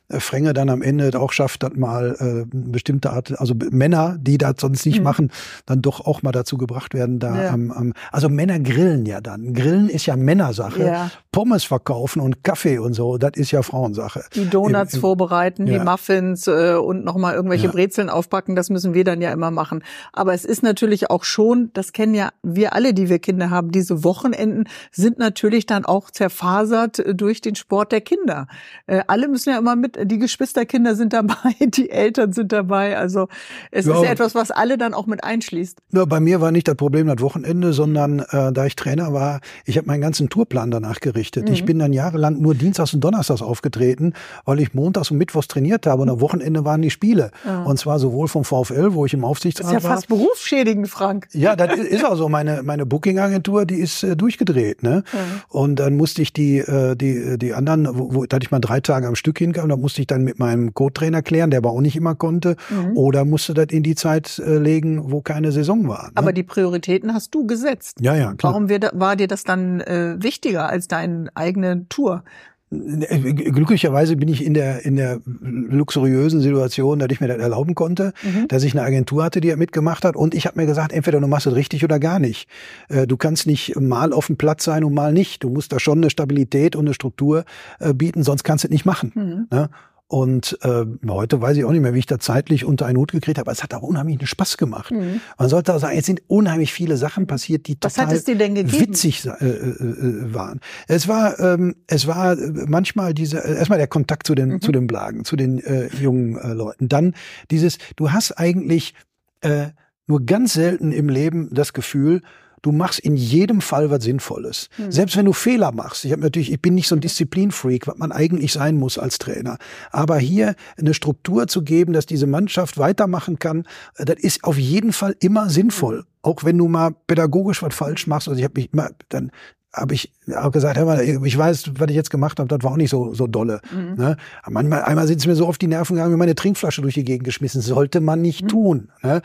[0.09, 4.55] Fränge dann am Ende auch schafft, dann mal äh, bestimmte Art, also Männer, die das
[4.59, 5.03] sonst nicht mhm.
[5.03, 5.31] machen,
[5.65, 7.49] dann doch auch mal dazu gebracht werden, da ja.
[7.51, 9.53] am, am, also Männer grillen ja dann.
[9.53, 10.83] Grillen ist ja Männersache.
[10.83, 11.11] Ja.
[11.31, 14.23] Pommes verkaufen und Kaffee und so, das ist ja Frauensache.
[14.33, 15.77] Die Donuts Im, im, vorbereiten, ja.
[15.77, 17.69] die Muffins äh, und nochmal irgendwelche.
[17.69, 19.83] Brezeln aufpacken, das müssen wir dann ja immer machen.
[20.13, 23.71] Aber es ist natürlich auch schon, das kennen ja wir alle, die wir Kinder haben,
[23.71, 28.47] diese Wochenenden sind natürlich dann auch zerfasert durch den Sport der Kinder.
[28.87, 32.97] Äh, alle müssen ja immer mit, die Geschwister Kinder sind dabei, die Eltern sind dabei.
[32.97, 33.27] Also
[33.71, 33.95] es ja.
[33.95, 35.79] ist ja etwas, was alle dann auch mit einschließt.
[35.91, 39.41] Ja, bei mir war nicht das Problem das Wochenende, sondern äh, da ich Trainer war,
[39.65, 41.47] ich habe meinen ganzen Tourplan danach gerichtet.
[41.47, 41.53] Mhm.
[41.53, 44.13] Ich bin dann jahrelang nur Dienstags und Donnerstags aufgetreten,
[44.45, 47.31] weil ich montags und mittwochs trainiert habe und am Wochenende waren die Spiele.
[47.45, 47.63] Ja.
[47.63, 49.73] Und zwar sowohl vom VfL, wo ich im Aufsichtsrat war.
[49.73, 50.17] Das ist ja fast war.
[50.17, 51.27] berufsschädigend, Frank.
[51.33, 54.83] Ja, das ist also meine meine Booking-Agentur, die ist äh, durchgedreht.
[54.83, 55.03] Ne?
[55.11, 55.19] Ja.
[55.47, 58.59] Und dann musste ich die äh, die die anderen, wo, wo da hatte ich mal
[58.59, 61.59] drei Tage am Stück hinkam, da musste ich dann mit meinem einem Co-Trainer klären, der
[61.59, 62.97] aber auch nicht immer konnte, mhm.
[62.97, 66.07] oder musste das in die Zeit äh, legen, wo keine Saison war.
[66.07, 66.11] Ne?
[66.15, 67.97] Aber die Prioritäten hast du gesetzt.
[68.01, 68.53] Ja, ja, klar.
[68.53, 72.23] Warum war dir das dann äh, wichtiger als deine eigene Tour?
[72.71, 77.75] Äh, glücklicherweise bin ich in der, in der luxuriösen Situation, dass ich mir das erlauben
[77.75, 78.47] konnte, mhm.
[78.47, 80.15] dass ich eine Agentur hatte, die mitgemacht hat.
[80.15, 82.47] Und ich habe mir gesagt, entweder du machst es richtig oder gar nicht.
[82.89, 85.43] Äh, du kannst nicht mal auf dem Platz sein und mal nicht.
[85.43, 87.45] Du musst da schon eine Stabilität und eine Struktur
[87.93, 89.11] bieten, sonst kannst du es nicht machen.
[89.15, 89.47] Mhm.
[89.57, 89.69] Ne?
[90.11, 93.11] Und äh, heute weiß ich auch nicht mehr, wie ich da zeitlich unter einen Hut
[93.11, 93.45] gekriegt habe.
[93.45, 94.89] Aber es hat auch unheimlich Spaß gemacht.
[94.89, 95.21] Mhm.
[95.37, 99.29] Man sollte auch sagen, es sind unheimlich viele Sachen passiert, die Was total witzig äh,
[99.29, 100.61] äh, äh, waren.
[100.87, 104.61] Es war, ähm, es war manchmal diese, äh, erstmal der Kontakt zu den, mhm.
[104.61, 106.89] zu den Blagen, zu den äh, jungen äh, Leuten.
[106.89, 107.13] Dann
[107.51, 108.95] dieses, du hast eigentlich
[109.41, 109.67] äh,
[110.07, 112.23] nur ganz selten im Leben das Gefühl,
[112.61, 114.69] du machst in jedem Fall was Sinnvolles.
[114.77, 114.91] Mhm.
[114.91, 116.05] Selbst wenn du Fehler machst.
[116.05, 119.17] Ich habe natürlich, ich bin nicht so ein Disziplinfreak, was man eigentlich sein muss als
[119.17, 119.57] Trainer.
[119.91, 124.57] Aber hier eine Struktur zu geben, dass diese Mannschaft weitermachen kann, äh, das ist auf
[124.57, 126.05] jeden Fall immer sinnvoll.
[126.21, 128.27] Auch wenn du mal pädagogisch was falsch machst.
[128.27, 129.31] Also ich habe mich immer, dann
[129.73, 132.71] habe ich auch gesagt, hör mal, ich weiß, was ich jetzt gemacht habe, das war
[132.71, 133.61] auch nicht so, so dolle.
[133.71, 133.95] Mhm.
[133.95, 134.17] Ne?
[134.47, 137.03] Manchmal, einmal sind es mir so auf die Nerven gegangen, wie meine Trinkflasche durch die
[137.03, 137.61] Gegend geschmissen.
[137.61, 138.47] Sollte man nicht mhm.
[138.47, 138.89] tun.
[139.03, 139.21] Ne?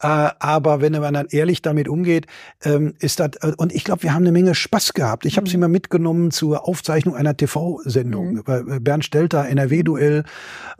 [0.00, 2.26] Äh, aber wenn man dann ehrlich damit umgeht,
[2.64, 5.26] ähm, ist das, äh, und ich glaube, wir haben eine Menge Spaß gehabt.
[5.26, 5.62] Ich habe sie mhm.
[5.62, 8.34] mal mitgenommen zur Aufzeichnung einer TV-Sendung.
[8.34, 8.42] Mhm.
[8.44, 10.24] Bei äh, Bernd Stelter, NRW-Duell,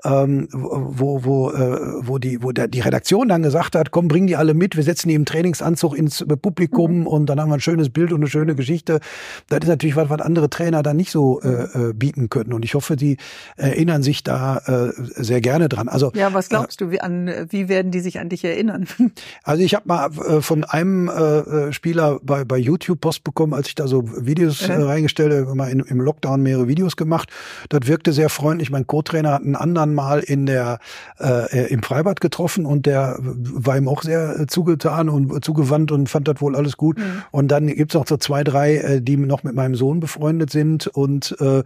[0.05, 4.29] ähm, wo, wo, äh, wo, die, wo der, die Redaktion dann gesagt hat, komm, bring
[4.29, 7.07] die alle mit, wir setzen die im Trainingsanzug ins Publikum mhm.
[7.07, 9.00] und dann haben wir ein schönes Bild und eine schöne Geschichte.
[9.49, 12.53] Das ist natürlich was, was andere Trainer dann nicht so äh, äh, bieten können.
[12.53, 13.17] Und ich hoffe, die
[13.57, 15.89] erinnern sich da äh, sehr gerne dran.
[15.89, 18.87] Also ja, was glaubst du, wie, an, wie werden die sich an dich erinnern?
[19.43, 23.69] Also ich habe mal äh, von einem äh, Spieler bei, bei YouTube Post bekommen, als
[23.69, 27.31] ich da so Videos äh, reingestellt habe, mal in, im Lockdown mehrere Videos gemacht.
[27.69, 28.71] Das wirkte sehr freundlich.
[28.71, 30.79] Mein Co-Trainer hat einen anderen mal in der
[31.19, 36.29] äh, im Freibad getroffen und der war ihm auch sehr zugetan und zugewandt und fand
[36.29, 36.99] das wohl alles gut.
[36.99, 37.23] Mhm.
[37.31, 40.87] Und dann gibt's noch so zwei, drei, äh, die noch mit meinem Sohn befreundet sind.
[40.87, 41.63] Und äh,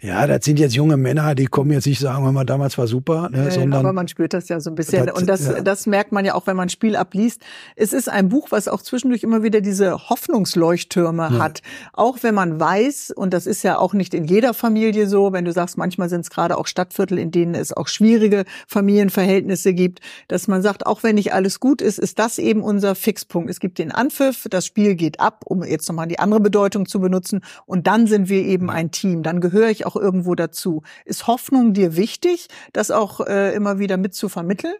[0.00, 3.28] ja, das sind jetzt junge Männer, die kommen jetzt nicht sagen, mal damals war super.
[3.30, 5.06] Ne, äh, sondern, aber man spürt das ja so ein bisschen.
[5.06, 5.60] Das, und das, ja.
[5.60, 7.42] das merkt man ja auch, wenn man ein Spiel abliest.
[7.76, 11.38] Es ist ein Buch, was auch zwischendurch immer wieder diese Hoffnungsleuchttürme ja.
[11.38, 11.62] hat.
[11.92, 15.44] Auch wenn man weiß, und das ist ja auch nicht in jeder Familie so, wenn
[15.44, 20.00] du sagst, manchmal sind es gerade auch Stadtviertel, in denen es auch schwierige Familienverhältnisse gibt,
[20.28, 23.50] dass man sagt, auch wenn nicht alles gut ist, ist das eben unser Fixpunkt.
[23.50, 27.00] Es gibt den Anpfiff, das Spiel geht ab, um jetzt nochmal die andere Bedeutung zu
[27.00, 29.22] benutzen, und dann sind wir eben ein Team.
[29.22, 30.82] Dann gehöre ich auch irgendwo dazu.
[31.04, 34.74] Ist Hoffnung dir wichtig, das auch äh, immer wieder mit zu vermitteln?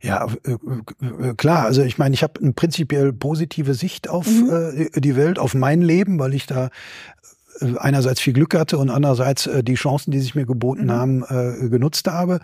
[0.00, 1.64] Ja, äh, äh, klar.
[1.64, 4.88] Also ich meine, ich habe eine prinzipiell positive Sicht auf mhm.
[4.94, 6.70] äh, die Welt, auf mein Leben, weil ich da äh,
[7.78, 10.92] einerseits viel Glück hatte und andererseits äh, die Chancen, die sich mir geboten mhm.
[10.92, 12.40] haben, äh, genutzt habe.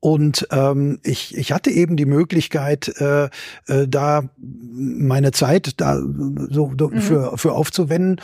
[0.00, 3.24] Und ähm, ich, ich hatte eben die Möglichkeit, äh,
[3.66, 7.00] äh, da meine Zeit da so, so mhm.
[7.00, 8.20] für, für aufzuwenden.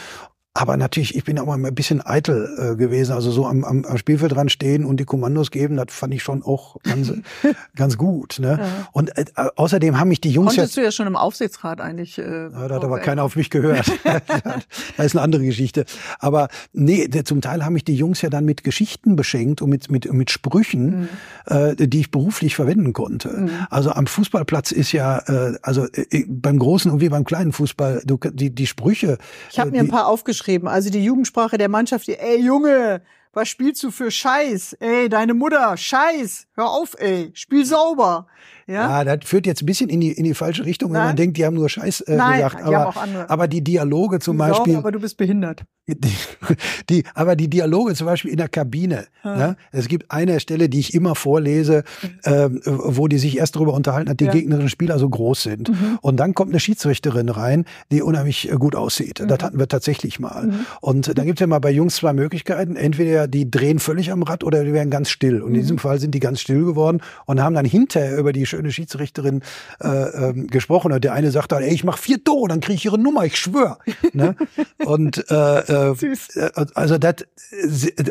[0.57, 3.13] Aber natürlich, ich bin auch mal ein bisschen eitel äh, gewesen.
[3.13, 6.23] Also so am, am, am Spielfeld dran stehen und die Kommandos geben, das fand ich
[6.23, 7.13] schon auch ganz,
[7.77, 8.39] ganz gut.
[8.39, 8.59] Ne?
[8.59, 8.89] Ja.
[8.93, 12.17] Und äh, außerdem haben mich die Jungs Konntest ja, du ja schon im Aufsichtsrat eigentlich.
[12.17, 13.87] Äh, ja, da hat aber keiner auf mich gehört.
[14.05, 15.85] da ist eine andere Geschichte.
[16.21, 19.91] Aber nee, zum Teil haben mich die Jungs ja dann mit Geschichten beschenkt und mit,
[19.91, 21.09] mit, mit Sprüchen, mhm.
[21.55, 23.29] äh, die ich beruflich verwenden konnte.
[23.29, 23.51] Mhm.
[23.69, 28.05] Also am Fußballplatz ist ja, äh, also äh, beim großen und wie beim kleinen Fußball,
[28.07, 29.19] du, die, die Sprüche.
[29.53, 30.69] Ich habe mir ein paar aufgeschrieben geschrieben.
[30.69, 34.75] Also die Jugendsprache der Mannschaft, die, ey Junge, was spielst du für Scheiß?
[34.81, 38.29] Ey, deine Mutter, Scheiß, hör auf, ey, spiel sauber.
[38.67, 39.05] Ja?
[39.05, 41.09] ja, das führt jetzt ein bisschen in die, in die falsche Richtung, wenn Nein?
[41.09, 42.57] man denkt, die haben nur Scheiß äh, Nein, gesagt.
[42.57, 43.31] Aber, die haben auch andere.
[43.31, 44.75] aber die Dialoge zum Beispiel.
[44.75, 45.63] Sauber, aber du bist behindert.
[45.89, 46.13] Die,
[46.91, 49.07] die, aber die Dialoge zum Beispiel in der Kabine.
[49.23, 49.37] Ja.
[49.37, 49.57] Ne?
[49.71, 51.85] Es gibt eine Stelle, die ich immer vorlese,
[52.25, 54.33] äh, wo die sich erst darüber unterhalten, dass die ja.
[54.33, 55.69] gegnerischen Spieler so groß sind.
[55.69, 55.99] Mhm.
[56.03, 59.21] Und dann kommt eine Schiedsrichterin rein, die unheimlich äh, gut aussieht.
[59.21, 59.29] Mhm.
[59.29, 60.47] Das hatten wir tatsächlich mal.
[60.49, 60.67] Mhm.
[60.81, 62.75] Und dann gibt es ja mal bei Jungs zwei Möglichkeiten.
[62.75, 65.41] Entweder die drehen völlig am Rad oder die werden ganz still.
[65.41, 65.61] Und in mhm.
[65.61, 69.43] diesem Fall sind die ganz still geworden und haben dann hinterher über die schöne Schiedsrichterin
[69.81, 70.93] äh, ähm, gesprochen.
[70.93, 73.25] Und der eine sagt dann, ey, ich mach vier Tore, dann kriege ich ihre Nummer,
[73.25, 73.79] ich schwör.
[74.13, 74.35] ne?
[74.85, 75.95] Und äh, äh.
[76.35, 77.17] Äh, also das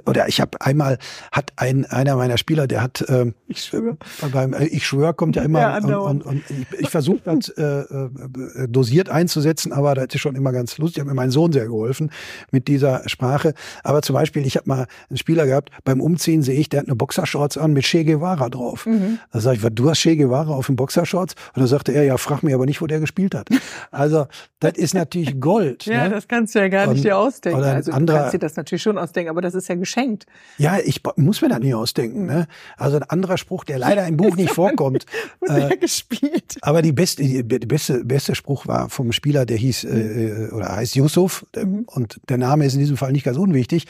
[0.05, 0.97] oder ich habe einmal
[1.31, 3.97] hat ein einer meiner Spieler, der hat äh, ich schwöre
[4.31, 7.49] beim äh, ich schwöre kommt ja immer ja, und, und, und, ich, ich versuche das
[7.49, 10.97] äh, äh, dosiert einzusetzen, aber das ist schon immer ganz lustig.
[10.97, 12.11] Ich habe mir mein Sohn sehr geholfen
[12.51, 13.53] mit dieser Sprache.
[13.83, 16.87] Aber zum Beispiel, ich habe mal einen Spieler gehabt, beim Umziehen sehe ich, der hat
[16.87, 18.85] eine Boxershorts an mit Che Guevara drauf.
[18.85, 19.19] Mhm.
[19.31, 21.35] Da sage ich, was, du hast Che Guevara auf dem Boxershorts?
[21.53, 23.49] Und dann sagte er, ja, frag mich aber nicht, wo der gespielt hat.
[23.91, 24.27] Also
[24.59, 25.85] das ist natürlich Gold.
[25.85, 26.09] ja, ne?
[26.09, 28.97] das kannst du ja gar nicht dir ausdenken also du kannst dir das natürlich schon
[28.97, 30.25] ausdenken, aber das ist ja geschenkt.
[30.57, 32.25] Ja, ich muss mir das nicht ausdenken.
[32.25, 32.47] Ne?
[32.77, 35.05] Also ein anderer Spruch, der leider im Buch nicht vorkommt.
[35.41, 36.57] äh, gespielt.
[36.61, 40.95] Aber die beste, die, beste, beste Spruch war vom Spieler, der hieß äh, oder heißt
[40.95, 41.83] Yusuf mhm.
[41.87, 43.87] und der Name ist in diesem Fall nicht ganz unwichtig.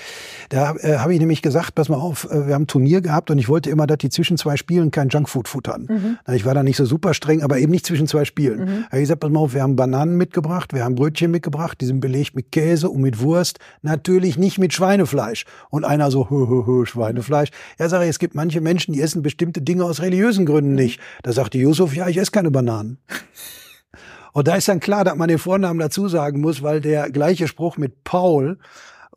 [0.49, 3.31] Da äh, habe ich nämlich gesagt, pass mal auf, äh, wir haben ein Turnier gehabt
[3.31, 5.88] und ich wollte immer, dass die zwischen zwei Spielen kein Junkfood futtern.
[5.89, 6.17] Mhm.
[6.36, 8.60] Ich war da nicht so super streng, aber eben nicht zwischen zwei Spielen.
[8.60, 8.86] Mhm.
[8.86, 11.86] Habe ich gesagt, pass mal auf, wir haben Bananen mitgebracht, wir haben Brötchen mitgebracht, die
[11.86, 15.45] sind belegt mit Käse und mit Wurst Wurst, natürlich nicht mit Schweinefleisch.
[15.69, 17.50] Und einer so, hö, hö, hö, Schweinefleisch.
[17.78, 21.00] Ja, sage ich, es gibt manche Menschen, die essen bestimmte Dinge aus religiösen Gründen nicht.
[21.24, 22.98] Da sagte Yusuf, ja, ich esse keine Bananen.
[24.34, 27.48] Und da ist dann klar, dass man den Vornamen dazu sagen muss, weil der gleiche
[27.48, 28.58] Spruch mit Paul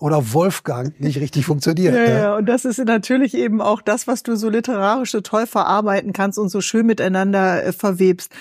[0.00, 1.94] oder Wolfgang nicht richtig funktioniert.
[1.94, 2.18] Ja, ne?
[2.20, 6.12] ja, und das ist natürlich eben auch das, was du so literarisch so toll verarbeiten
[6.12, 8.32] kannst und so schön miteinander äh, verwebst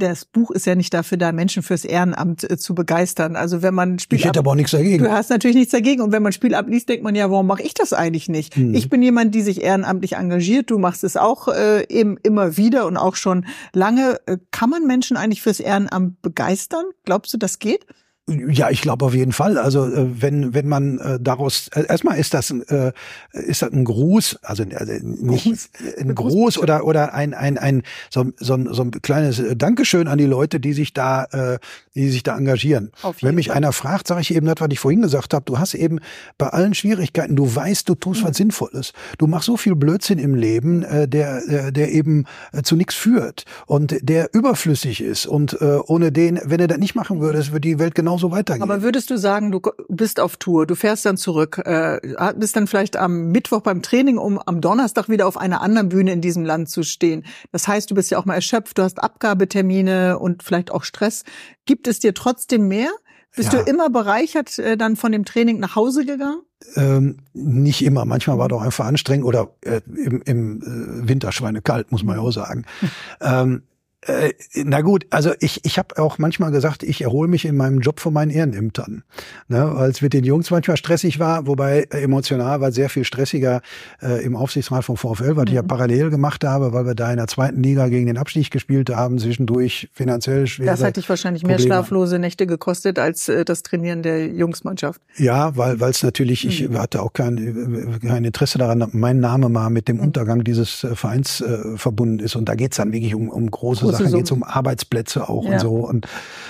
[0.00, 3.36] das Buch ist ja nicht dafür da, Menschen fürs Ehrenamt äh, zu begeistern.
[3.36, 5.04] Also wenn man Spiel Ich hätte aber auch nichts dagegen.
[5.04, 6.02] Du hast natürlich nichts dagegen.
[6.02, 8.56] Und wenn man Spiel abliest, denkt man ja, warum mache ich das eigentlich nicht?
[8.56, 8.74] Hm.
[8.74, 10.70] Ich bin jemand, die sich ehrenamtlich engagiert.
[10.70, 14.20] Du machst es auch äh, eben immer wieder und auch schon lange.
[14.26, 16.84] Äh, kann man Menschen eigentlich fürs Ehrenamt begeistern?
[17.04, 17.86] Glaubst du, das geht?
[18.30, 19.58] Ja, ich glaube auf jeden Fall.
[19.58, 22.92] Also äh, wenn wenn man äh, daraus äh, erstmal ist das äh,
[23.32, 25.70] ist das ein Gruß, also, also nicht Gruß.
[25.98, 30.26] ein Gruß oder oder ein ein ein so, so, so ein kleines Dankeschön an die
[30.26, 31.58] Leute, die sich da äh,
[31.94, 32.92] die sich da engagieren.
[33.20, 33.56] Wenn mich Fall.
[33.56, 35.44] einer fragt, sage ich eben das, was ich vorhin gesagt habe.
[35.44, 35.98] Du hast eben
[36.38, 38.28] bei allen Schwierigkeiten, du weißt, du tust mhm.
[38.28, 38.92] was Sinnvolles.
[39.18, 42.94] Du machst so viel Blödsinn im Leben, äh, der der, der eben äh, zu nichts
[42.94, 47.52] führt und der überflüssig ist und äh, ohne den, wenn du das nicht machen würdest,
[47.52, 48.62] würde die Welt genauso weitergehen.
[48.62, 52.00] Aber würdest du sagen, du bist auf Tour, du fährst dann zurück, äh,
[52.36, 56.12] bist dann vielleicht am Mittwoch beim Training, um am Donnerstag wieder auf einer anderen Bühne
[56.12, 57.24] in diesem Land zu stehen.
[57.52, 61.24] Das heißt, du bist ja auch mal erschöpft, du hast Abgabetermine und vielleicht auch Stress.
[61.66, 62.90] Gibt es dir trotzdem mehr?
[63.36, 63.62] Bist ja.
[63.62, 66.42] du immer bereichert äh, dann von dem Training nach Hause gegangen?
[66.74, 68.04] Ähm, nicht immer.
[68.04, 72.22] Manchmal war doch einfach anstrengend oder äh, im, im äh, Winter schweinekalt, muss man ja
[72.22, 72.66] auch sagen.
[73.20, 73.62] ähm,
[74.06, 77.80] äh, na gut, also ich, ich habe auch manchmal gesagt, ich erhole mich in meinem
[77.80, 79.02] Job von meinen Ehrenämtern.
[79.48, 83.60] Ne, weil es mit den Jungs manchmal stressig war, wobei emotional war sehr viel stressiger
[84.00, 85.48] äh, im Aufsichtsrat vom VfL, was mhm.
[85.48, 85.68] ich ja mhm.
[85.68, 89.18] parallel gemacht habe, weil wir da in der zweiten Liga gegen den Abstieg gespielt haben,
[89.18, 90.66] zwischendurch finanziell schwer.
[90.66, 91.74] Das hat dich wahrscheinlich mehr Probleme.
[91.74, 95.00] schlaflose Nächte gekostet als äh, das Trainieren der Jungsmannschaft.
[95.16, 96.50] Ja, weil weil es natürlich, mhm.
[96.50, 100.04] ich hatte auch kein, kein Interesse daran, mein Name mal mit dem mhm.
[100.04, 102.36] Untergang dieses äh, Vereins äh, verbunden ist.
[102.36, 105.44] Und da geht's dann wirklich um, um große große Sachen, geht es um Arbeitsplätze auch
[105.44, 105.52] ja.
[105.52, 105.74] und so.
[105.74, 106.06] Und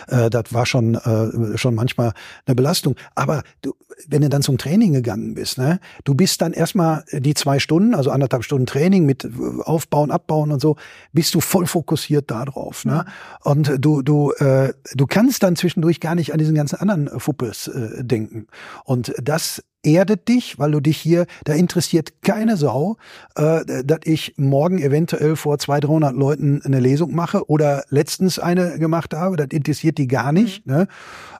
[0.08, 2.12] äh, das war schon, äh, schon manchmal
[2.46, 2.96] eine Belastung.
[3.14, 3.74] Aber du,
[4.08, 7.94] wenn du dann zum Training gegangen bist, ne, du bist dann erstmal die zwei Stunden,
[7.94, 9.28] also anderthalb Stunden Training mit
[9.64, 10.76] Aufbauen, Abbauen und so,
[11.12, 12.84] bist du voll fokussiert darauf.
[12.84, 13.04] Ne?
[13.42, 17.68] Und du, du, äh, du kannst dann zwischendurch gar nicht an diesen ganzen anderen Fuppes
[17.68, 18.46] äh, denken.
[18.84, 22.96] Und das erdet dich, weil du dich hier, da interessiert keine Sau,
[23.36, 28.78] äh, dass ich morgen eventuell vor 200, 300 Leuten eine Lesung mache oder letztens eine
[28.78, 30.66] gemacht habe, das interessiert die gar nicht.
[30.66, 30.72] Mhm.
[30.72, 30.88] Ne?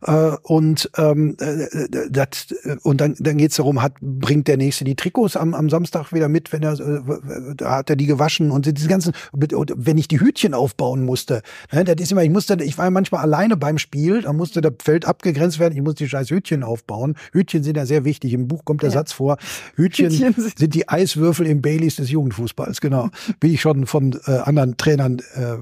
[0.03, 1.66] Äh, und ähm, äh,
[2.11, 5.68] das, und dann, dann geht es darum, hat, bringt der Nächste die Trikots am, am
[5.68, 9.98] Samstag wieder mit, wenn er, äh, da hat er die gewaschen und diese ganzen, wenn
[9.98, 13.22] ich die Hütchen aufbauen musste, ne, das ist immer, ich musste, ich war ja manchmal
[13.22, 17.16] alleine beim Spiel, da musste das Feld abgegrenzt werden, ich musste die scheiß Hütchen aufbauen.
[17.33, 18.95] Hütchen sind ja sehr wichtig, im Buch kommt der ja.
[18.95, 19.37] Satz vor,
[19.77, 23.11] Hütchen, Hütchen sind die Eiswürfel im Baileys des Jugendfußballs, genau.
[23.40, 25.57] Bin ich schon von äh, anderen Trainern äh,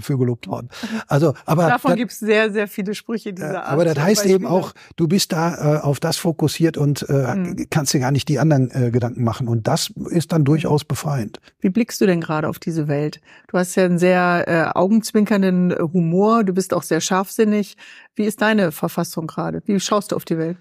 [0.00, 0.68] für gelobt worden.
[1.08, 3.72] Also, aber davon gibt es sehr, sehr viele Sprüche dieser Art.
[3.72, 7.66] Aber das heißt eben auch, du bist da äh, auf das fokussiert und äh, mhm.
[7.70, 9.48] kannst dir gar nicht die anderen äh, Gedanken machen.
[9.48, 11.40] Und das ist dann durchaus befreiend.
[11.60, 13.20] Wie blickst du denn gerade auf diese Welt?
[13.48, 16.44] Du hast ja einen sehr äh, augenzwinkernden Humor.
[16.44, 17.76] Du bist auch sehr scharfsinnig.
[18.14, 19.62] Wie ist deine Verfassung gerade?
[19.66, 20.56] Wie schaust du auf die Welt?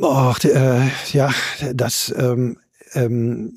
[0.00, 1.30] Och, äh, ja,
[1.74, 2.12] das.
[2.16, 2.58] Ähm,
[2.94, 3.54] ähm,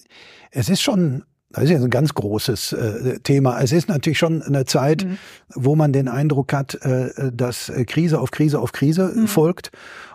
[0.51, 1.23] es ist schon
[1.53, 3.61] das ist ja ein ganz großes äh, Thema.
[3.61, 5.17] Es ist natürlich schon eine Zeit, mhm.
[5.53, 9.27] wo man den Eindruck hat, äh, dass Krise auf Krise auf Krise mhm.
[9.27, 9.69] folgt.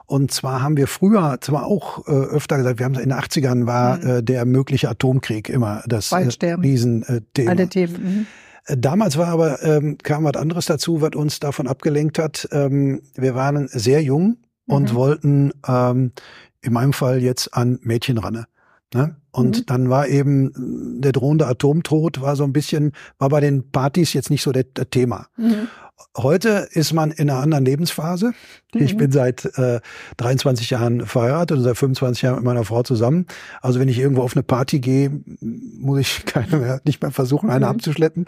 [0.06, 3.66] Und zwar haben wir früher zwar auch äh, öfter gesagt, wir haben in den 80ern
[3.66, 4.08] war mhm.
[4.08, 7.50] äh, der mögliche Atomkrieg immer das äh, Riesenthema.
[7.50, 8.02] Alle Themen.
[8.02, 8.26] Mhm.
[8.66, 12.48] Äh, damals war aber, ähm, kam was anderes dazu, was uns davon abgelenkt hat.
[12.50, 14.96] Ähm, wir waren sehr jung und mhm.
[14.96, 16.12] wollten ähm,
[16.60, 18.46] in meinem Fall jetzt an Mädchen ranne.
[18.94, 19.16] Ne?
[19.30, 19.66] Und mhm.
[19.66, 24.30] dann war eben der drohende Atomtod war so ein bisschen, war bei den Partys jetzt
[24.30, 25.26] nicht so das, das Thema.
[25.36, 25.68] Mhm.
[26.16, 28.32] Heute ist man in einer anderen Lebensphase.
[28.72, 28.82] Mhm.
[28.82, 29.80] Ich bin seit äh,
[30.16, 33.26] 23 Jahren verheiratet und seit 25 Jahren mit meiner Frau zusammen.
[33.60, 37.50] Also wenn ich irgendwo auf eine Party gehe, muss ich keine mehr, nicht mehr versuchen,
[37.50, 37.72] eine mhm.
[37.72, 38.26] abzuschleppen.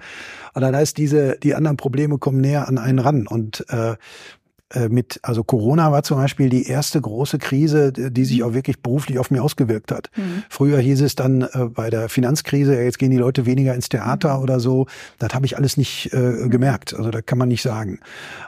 [0.52, 3.26] Und dann heißt diese, die anderen Probleme kommen näher an einen ran.
[3.26, 3.96] Und äh, äh,
[4.88, 8.44] mit, also Corona war zum Beispiel die erste große Krise, die sich mhm.
[8.44, 10.10] auch wirklich beruflich auf mir ausgewirkt hat.
[10.16, 10.44] Mhm.
[10.48, 14.36] Früher hieß es dann äh, bei der Finanzkrise, jetzt gehen die Leute weniger ins Theater
[14.36, 14.42] mhm.
[14.42, 14.86] oder so.
[15.18, 16.94] Das habe ich alles nicht äh, gemerkt.
[16.94, 17.98] Also da kann man nicht sagen.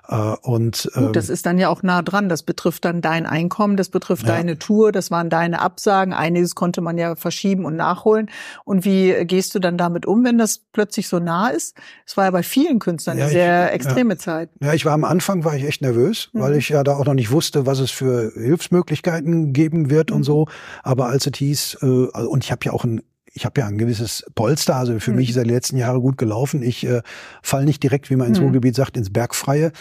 [0.08, 2.28] Äh, und Gut, ähm, das ist dann ja auch nah dran.
[2.28, 4.34] Das betrifft dann dein Einkommen, das betrifft ja.
[4.34, 6.12] deine Tour, das waren deine Absagen.
[6.12, 8.30] Einiges konnte man ja verschieben und nachholen.
[8.64, 11.76] Und wie gehst du dann damit um, wenn das plötzlich so nah ist?
[12.06, 14.12] Es war ja bei vielen Künstlern ja, eine sehr ich, extreme.
[14.18, 14.50] Zeit.
[14.60, 16.40] Ja, ich war am Anfang war ich echt nervös nervös, mhm.
[16.40, 20.16] weil ich ja da auch noch nicht wusste, was es für Hilfsmöglichkeiten geben wird mhm.
[20.16, 20.46] und so.
[20.82, 23.02] Aber als es hieß, äh, und ich habe ja auch ein
[23.34, 25.16] ich habe ja ein gewisses Polster, also für mhm.
[25.16, 26.62] mich ist er die letzten Jahre gut gelaufen.
[26.62, 27.00] Ich äh,
[27.40, 28.44] fall nicht direkt, wie man ins mhm.
[28.44, 29.72] Ruhrgebiet sagt, ins Bergfreie.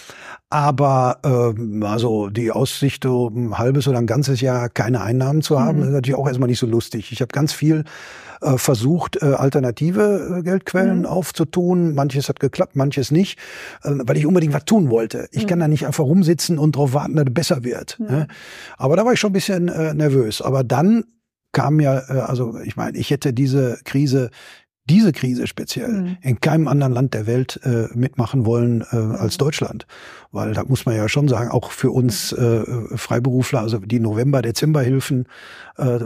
[0.50, 5.60] Aber äh, also die Aussicht, so ein halbes oder ein ganzes Jahr keine Einnahmen zu
[5.60, 5.84] haben, mhm.
[5.84, 7.12] ist natürlich auch erstmal nicht so lustig.
[7.12, 7.84] Ich habe ganz viel
[8.42, 11.06] äh, versucht, äh, alternative äh, Geldquellen mhm.
[11.06, 11.96] aufzutun.
[11.96, 13.40] Manches hat geklappt, manches nicht,
[13.84, 15.28] äh, weil ich unbedingt was tun wollte.
[15.32, 15.48] Ich mhm.
[15.48, 18.00] kann da nicht einfach rumsitzen und darauf warten, dass es besser wird.
[18.00, 18.28] Ne?
[18.78, 20.42] Aber da war ich schon ein bisschen äh, nervös.
[20.42, 21.04] Aber dann
[21.52, 24.30] kam ja, äh, also ich meine, ich hätte diese Krise
[24.90, 26.18] diese Krise speziell mhm.
[26.22, 29.46] in keinem anderen Land der Welt äh, mitmachen wollen äh, als mhm.
[29.46, 29.88] Deutschland.
[30.32, 32.64] Weil da muss man ja schon sagen, auch für uns äh,
[32.96, 35.26] Freiberufler, also die November-Dezember-Hilfen,
[35.78, 36.00] äh,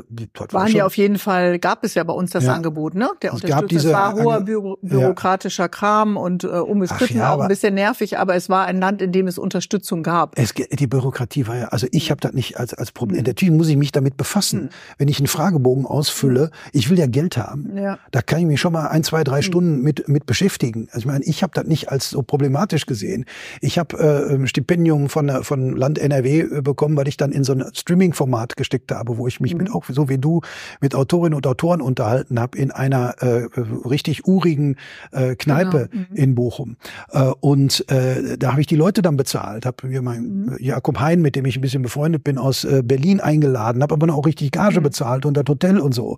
[0.52, 2.54] waren ja auf jeden Fall, gab es ja bei uns das ja.
[2.54, 3.10] Angebot, ne?
[3.22, 5.68] Der es gab diese, war hoher Büro, bürokratischer ja.
[5.68, 9.12] Kram und äh, umstritten, ja, auch ein bisschen nervig, aber es war ein Land, in
[9.12, 10.38] dem es Unterstützung gab.
[10.38, 13.22] Es, die Bürokratie war ja, also ich habe das nicht als, als Problem.
[13.22, 13.28] Mhm.
[13.28, 14.64] Natürlich muss ich mich damit befassen.
[14.64, 14.70] Mhm.
[14.98, 17.78] Wenn ich einen Fragebogen ausfülle, ich will ja Geld haben.
[17.78, 18.00] Ja.
[18.12, 19.44] Da kann ich mich schon mal ein, zwei, drei mhm.
[19.44, 20.88] Stunden mit, mit beschäftigen.
[20.88, 23.26] Also ich meine, ich habe das nicht als so problematisch gesehen.
[23.62, 27.44] Ich habe äh, ein Stipendium von, von Land NRW äh, bekommen, weil ich dann in
[27.44, 29.60] so ein Streaming-Format gesteckt habe, wo ich mich mhm.
[29.60, 30.42] mit auch so wie du
[30.82, 33.48] mit Autorinnen und Autoren unterhalten habe in einer äh,
[33.88, 34.78] richtig urigen
[35.12, 36.06] äh, Kneipe genau.
[36.10, 36.16] mhm.
[36.16, 36.78] in Bochum.
[37.12, 40.58] Äh, und äh, da habe ich die Leute dann bezahlt, habe mir mein mhm.
[40.60, 44.14] Jakob Hein, mit dem ich ein bisschen befreundet bin, aus äh, Berlin eingeladen, habe aber
[44.14, 44.84] auch richtig Gage mhm.
[44.84, 46.18] bezahlt und das Hotel und so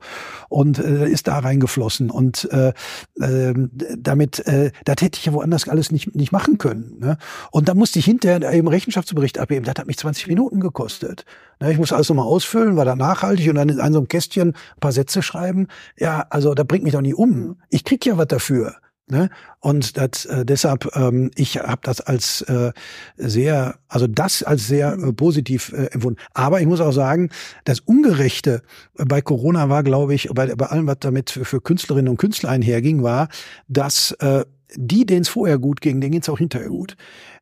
[0.49, 2.73] und äh, ist da reingeflossen und äh,
[3.19, 3.53] äh,
[3.97, 6.97] damit, äh, das hätte ich ja woanders alles nicht nicht machen können.
[6.99, 7.17] Ne?
[7.51, 9.63] Und da musste ich hinterher eben Rechenschaftsbericht abgeben.
[9.63, 11.23] Das hat mich 20 Minuten gekostet.
[11.65, 14.79] Ich muss alles nochmal ausfüllen, war da nachhaltig und dann in so einem Kästchen ein
[14.81, 15.67] paar Sätze schreiben.
[15.97, 17.61] Ja, also da bringt mich doch nie um.
[17.69, 18.75] Ich krieg ja was dafür.
[19.09, 19.29] Ne?
[19.61, 22.73] Und das, äh, deshalb, ähm, ich habe das als äh,
[23.15, 26.19] sehr, also das als sehr äh, positiv äh, empfunden.
[26.33, 27.29] Aber ich muss auch sagen,
[27.63, 28.63] das Ungerechte
[28.95, 32.49] bei Corona war, glaube ich, bei, bei allem, was damit für, für Künstlerinnen und Künstler
[32.49, 33.29] einherging, war,
[33.69, 34.43] dass äh,
[34.75, 36.97] die, denen es vorher gut ging, denen es auch hinterher gut.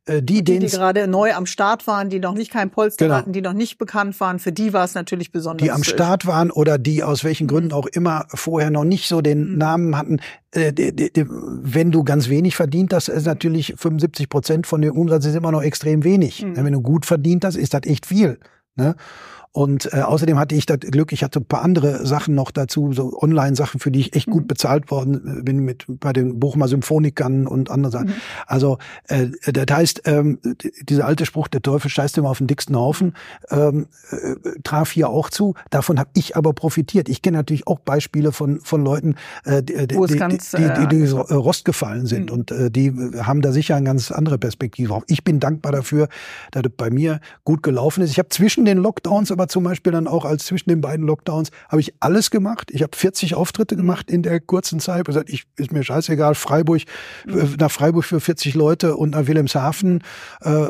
[0.08, 3.18] Äh, die, die, die gerade neu am Start waren, die noch nicht kein Polster genau.
[3.18, 5.64] hatten, die noch nicht bekannt waren, für die war es natürlich besonders.
[5.64, 9.22] Die am Start waren oder die aus welchen Gründen auch immer vorher noch nicht so
[9.22, 9.58] den mhm.
[9.58, 10.20] Namen hatten.
[10.52, 10.74] Äh,
[11.26, 15.52] wenn du ganz wenig verdient hast, ist natürlich 75 Prozent von dem Umsatz ist immer
[15.52, 16.44] noch extrem wenig.
[16.44, 16.56] Mhm.
[16.56, 18.40] Wenn du gut verdient hast, ist das echt viel.
[18.76, 18.96] Ne?
[19.56, 22.92] Und äh, außerdem hatte ich das Glück, ich hatte ein paar andere Sachen noch dazu,
[22.92, 24.48] so Online-Sachen, für die ich echt gut mhm.
[24.48, 28.08] bezahlt worden äh, bin, mit bei den Bochumer Symphonikern und anderen Sachen.
[28.08, 28.14] Mhm.
[28.48, 30.40] Also äh, das heißt, ähm,
[30.82, 33.14] dieser alte Spruch, der Teufel scheißt immer auf den dicksten Haufen,
[33.50, 35.54] ähm, äh, traf hier auch zu.
[35.70, 37.08] Davon habe ich aber profitiert.
[37.08, 39.16] Ich kenne natürlich auch Beispiele von von Leuten,
[39.46, 42.40] äh, die, die, die, ganz, die, die, die, die Rost gefallen sind mhm.
[42.40, 45.04] und äh, die haben da sicher eine ganz andere Perspektive drauf.
[45.08, 46.10] Ich bin dankbar dafür,
[46.52, 48.12] dass das bei mir gut gelaufen ist.
[48.12, 51.52] Ich habe zwischen den Lockdowns aber zum Beispiel dann auch als zwischen den beiden Lockdowns
[51.70, 52.72] habe ich alles gemacht.
[52.72, 55.00] Ich habe 40 Auftritte gemacht in der kurzen Zeit.
[55.00, 56.82] Ich gesagt, ich ist mir scheißegal, Freiburg,
[57.26, 57.56] mhm.
[57.60, 60.04] nach Freiburg für 40 Leute und nach Wilhelmshaven.
[60.42, 60.70] Äh, äh,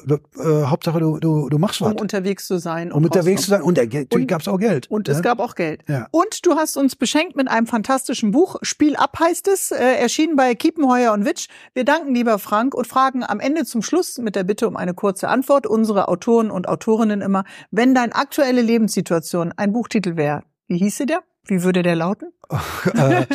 [0.65, 1.93] Hauptsache du, du, du machst was.
[1.93, 2.91] Um unterwegs zu sein.
[2.91, 3.61] Um unterwegs zu sein.
[3.61, 4.89] Und natürlich gab es auch Geld.
[4.89, 5.81] Und es gab auch Geld.
[5.87, 6.07] Ja.
[6.11, 8.57] Und du hast uns beschenkt mit einem fantastischen Buch.
[8.61, 11.47] Spiel ab heißt es, äh, erschienen bei Kiepenheuer und Witsch.
[11.73, 14.93] Wir danken lieber Frank und fragen am Ende zum Schluss mit der Bitte um eine
[14.93, 20.77] kurze Antwort unsere Autoren und Autorinnen immer, wenn dein aktuelle Lebenssituation ein Buchtitel wäre, wie
[20.77, 21.21] hieße der?
[21.47, 22.31] Wie würde der lauten?
[22.93, 23.25] äh,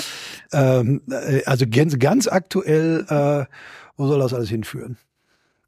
[0.53, 3.45] ähm, äh, also ganz, ganz aktuell, äh,
[3.97, 4.99] wo soll das alles hinführen?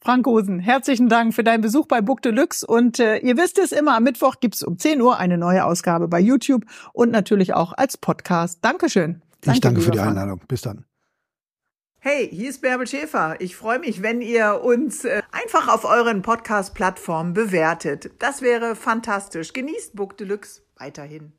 [0.00, 2.66] Frank Hosen, herzlichen Dank für deinen Besuch bei Book Deluxe.
[2.66, 6.08] Und äh, ihr wisst es immer, am Mittwoch gibt's um 10 Uhr eine neue Ausgabe
[6.08, 8.58] bei YouTube und natürlich auch als Podcast.
[8.62, 9.22] Dankeschön.
[9.42, 10.40] Danke, ich danke für die Einladung.
[10.48, 10.84] Bis dann.
[12.04, 13.36] Hey, hier ist Bärbel Schäfer.
[13.38, 18.10] Ich freue mich, wenn ihr uns äh, einfach auf euren Podcast-Plattformen bewertet.
[18.18, 19.52] Das wäre fantastisch.
[19.52, 21.32] Genießt Book Deluxe weiterhin.